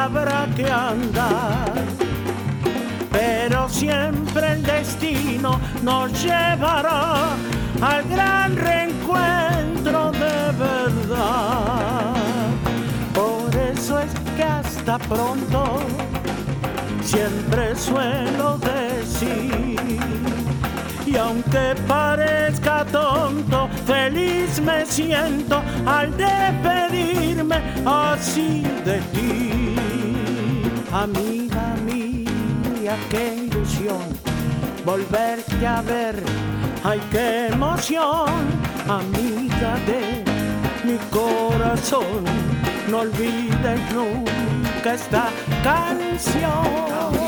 [0.08, 1.74] los que andar.
[3.12, 7.36] Pero siempre el destino nos llevará
[7.82, 12.14] al gran reencuentro de verdad.
[13.14, 15.80] Por eso es que hasta pronto
[17.02, 20.00] siempre suelo decir.
[21.06, 29.63] Y aunque parezca tonto, feliz me siento al despedirme así de ti.
[30.94, 33.98] Amiga mía, qué ilusión
[34.86, 36.22] volverte a ver.
[36.84, 38.30] Ay, qué emoción,
[38.88, 40.24] amiga de
[40.86, 42.24] mi corazón.
[42.92, 45.30] No olvides nunca esta
[45.64, 47.23] canción.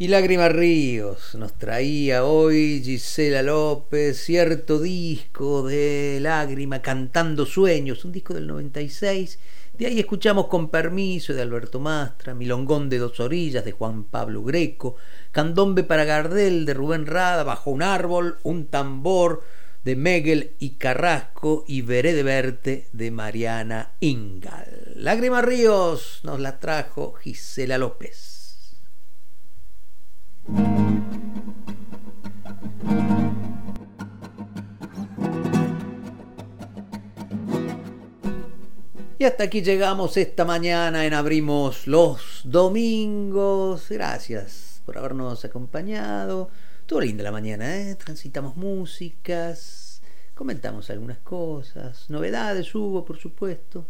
[0.00, 8.12] Y Lágrima Ríos nos traía hoy Gisela López cierto disco de Lágrima cantando sueños, un
[8.12, 9.40] disco del 96.
[9.76, 14.44] De ahí escuchamos Con permiso de Alberto Mastra, Milongón de dos orillas de Juan Pablo
[14.44, 14.94] Greco,
[15.32, 19.42] Candombe para Gardel de Rubén Rada, Bajo un árbol, un tambor
[19.82, 24.92] de Megel y Carrasco y Veré de verte de Mariana Ingal.
[24.94, 28.37] Lágrima Ríos nos la trajo Gisela López.
[39.20, 43.88] Y hasta aquí llegamos esta mañana en Abrimos los Domingos.
[43.88, 46.50] Gracias por habernos acompañado.
[46.86, 47.96] Todo linda la mañana, ¿eh?
[47.96, 50.02] Transitamos músicas,
[50.34, 53.86] comentamos algunas cosas, novedades hubo, por supuesto.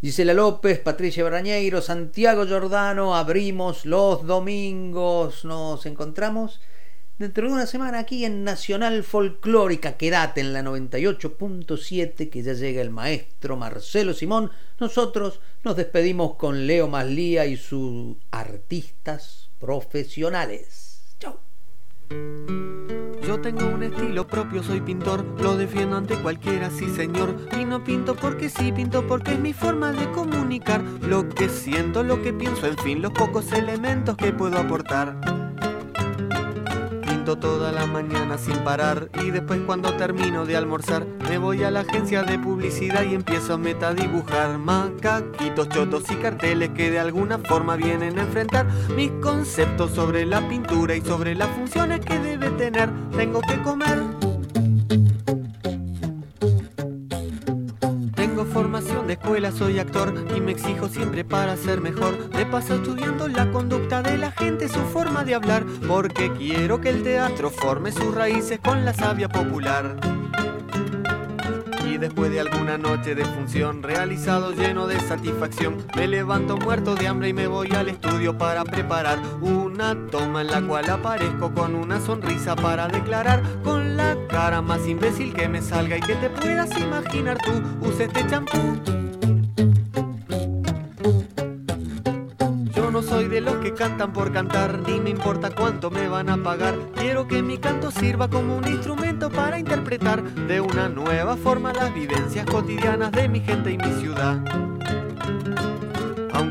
[0.00, 5.44] Gisela López, Patricia Barañeiro, Santiago Giordano, abrimos los domingos.
[5.44, 6.60] Nos encontramos
[7.18, 9.96] dentro de una semana aquí en Nacional Folclórica.
[9.96, 14.52] Quédate en la 98.7 que ya llega el maestro Marcelo Simón.
[14.78, 20.87] Nosotros nos despedimos con Leo Maslía y sus artistas profesionales.
[23.28, 27.36] Yo tengo un estilo propio, soy pintor, lo defiendo ante cualquiera, sí señor.
[27.60, 32.02] Y no pinto porque sí, pinto porque es mi forma de comunicar lo que siento,
[32.02, 35.14] lo que pienso, en fin, los pocos elementos que puedo aportar.
[37.36, 41.80] Toda la mañana sin parar y después cuando termino de almorzar me voy a la
[41.80, 47.76] agencia de publicidad y empiezo a metadibujar macaquitos, chotos y carteles que de alguna forma
[47.76, 52.88] vienen a enfrentar mis conceptos sobre la pintura y sobre las funciones que debe tener.
[53.14, 54.27] Tengo que comer.
[59.08, 62.28] De escuela, soy actor y me exijo siempre para ser mejor.
[62.28, 66.90] De paso estudiando la conducta de la gente, su forma de hablar, porque quiero que
[66.90, 69.96] el teatro forme sus raíces con la savia popular.
[72.00, 77.30] Después de alguna noche de función realizado lleno de satisfacción, me levanto muerto de hambre
[77.30, 82.00] y me voy al estudio para preparar una toma en la cual aparezco con una
[82.00, 86.70] sonrisa para declarar con la cara más imbécil que me salga y que te puedas
[86.78, 87.88] imaginar tú.
[87.88, 89.07] Use este champú.
[93.40, 96.74] Los que cantan por cantar, ni me importa cuánto me van a pagar.
[96.94, 101.92] Quiero que mi canto sirva como un instrumento para interpretar de una nueva forma las
[101.94, 104.42] vivencias cotidianas de mi gente y mi ciudad.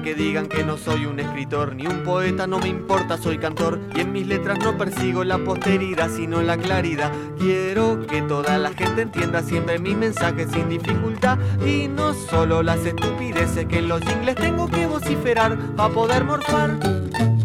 [0.07, 3.77] Aunque digan que no soy un escritor ni un poeta, no me importa, soy cantor
[3.93, 7.11] y en mis letras no persigo la posteridad, sino la claridad.
[7.37, 12.85] Quiero que toda la gente entienda siempre mi mensaje sin dificultad y no solo las
[12.85, 17.36] estupideces que en los jingles tengo que vociferar para poder morfar.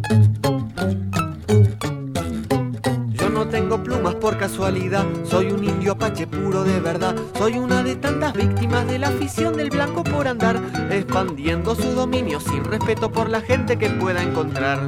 [4.23, 7.17] Por casualidad, soy un indio apache puro de verdad.
[7.37, 10.63] Soy una de tantas víctimas de la afición del blanco por andar,
[10.93, 14.79] expandiendo su dominio sin respeto por la gente que pueda encontrar.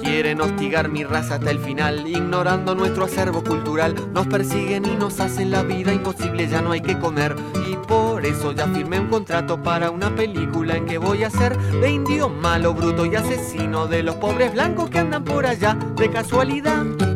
[0.00, 3.96] Quieren hostigar mi raza hasta el final, ignorando nuestro acervo cultural.
[4.14, 7.36] Nos persiguen y nos hacen la vida imposible, ya no hay que comer.
[7.68, 11.58] Y por eso ya firmé un contrato para una película en que voy a ser
[11.58, 16.10] de indio malo, bruto y asesino de los pobres blancos que andan por allá de
[16.10, 17.11] casualidad.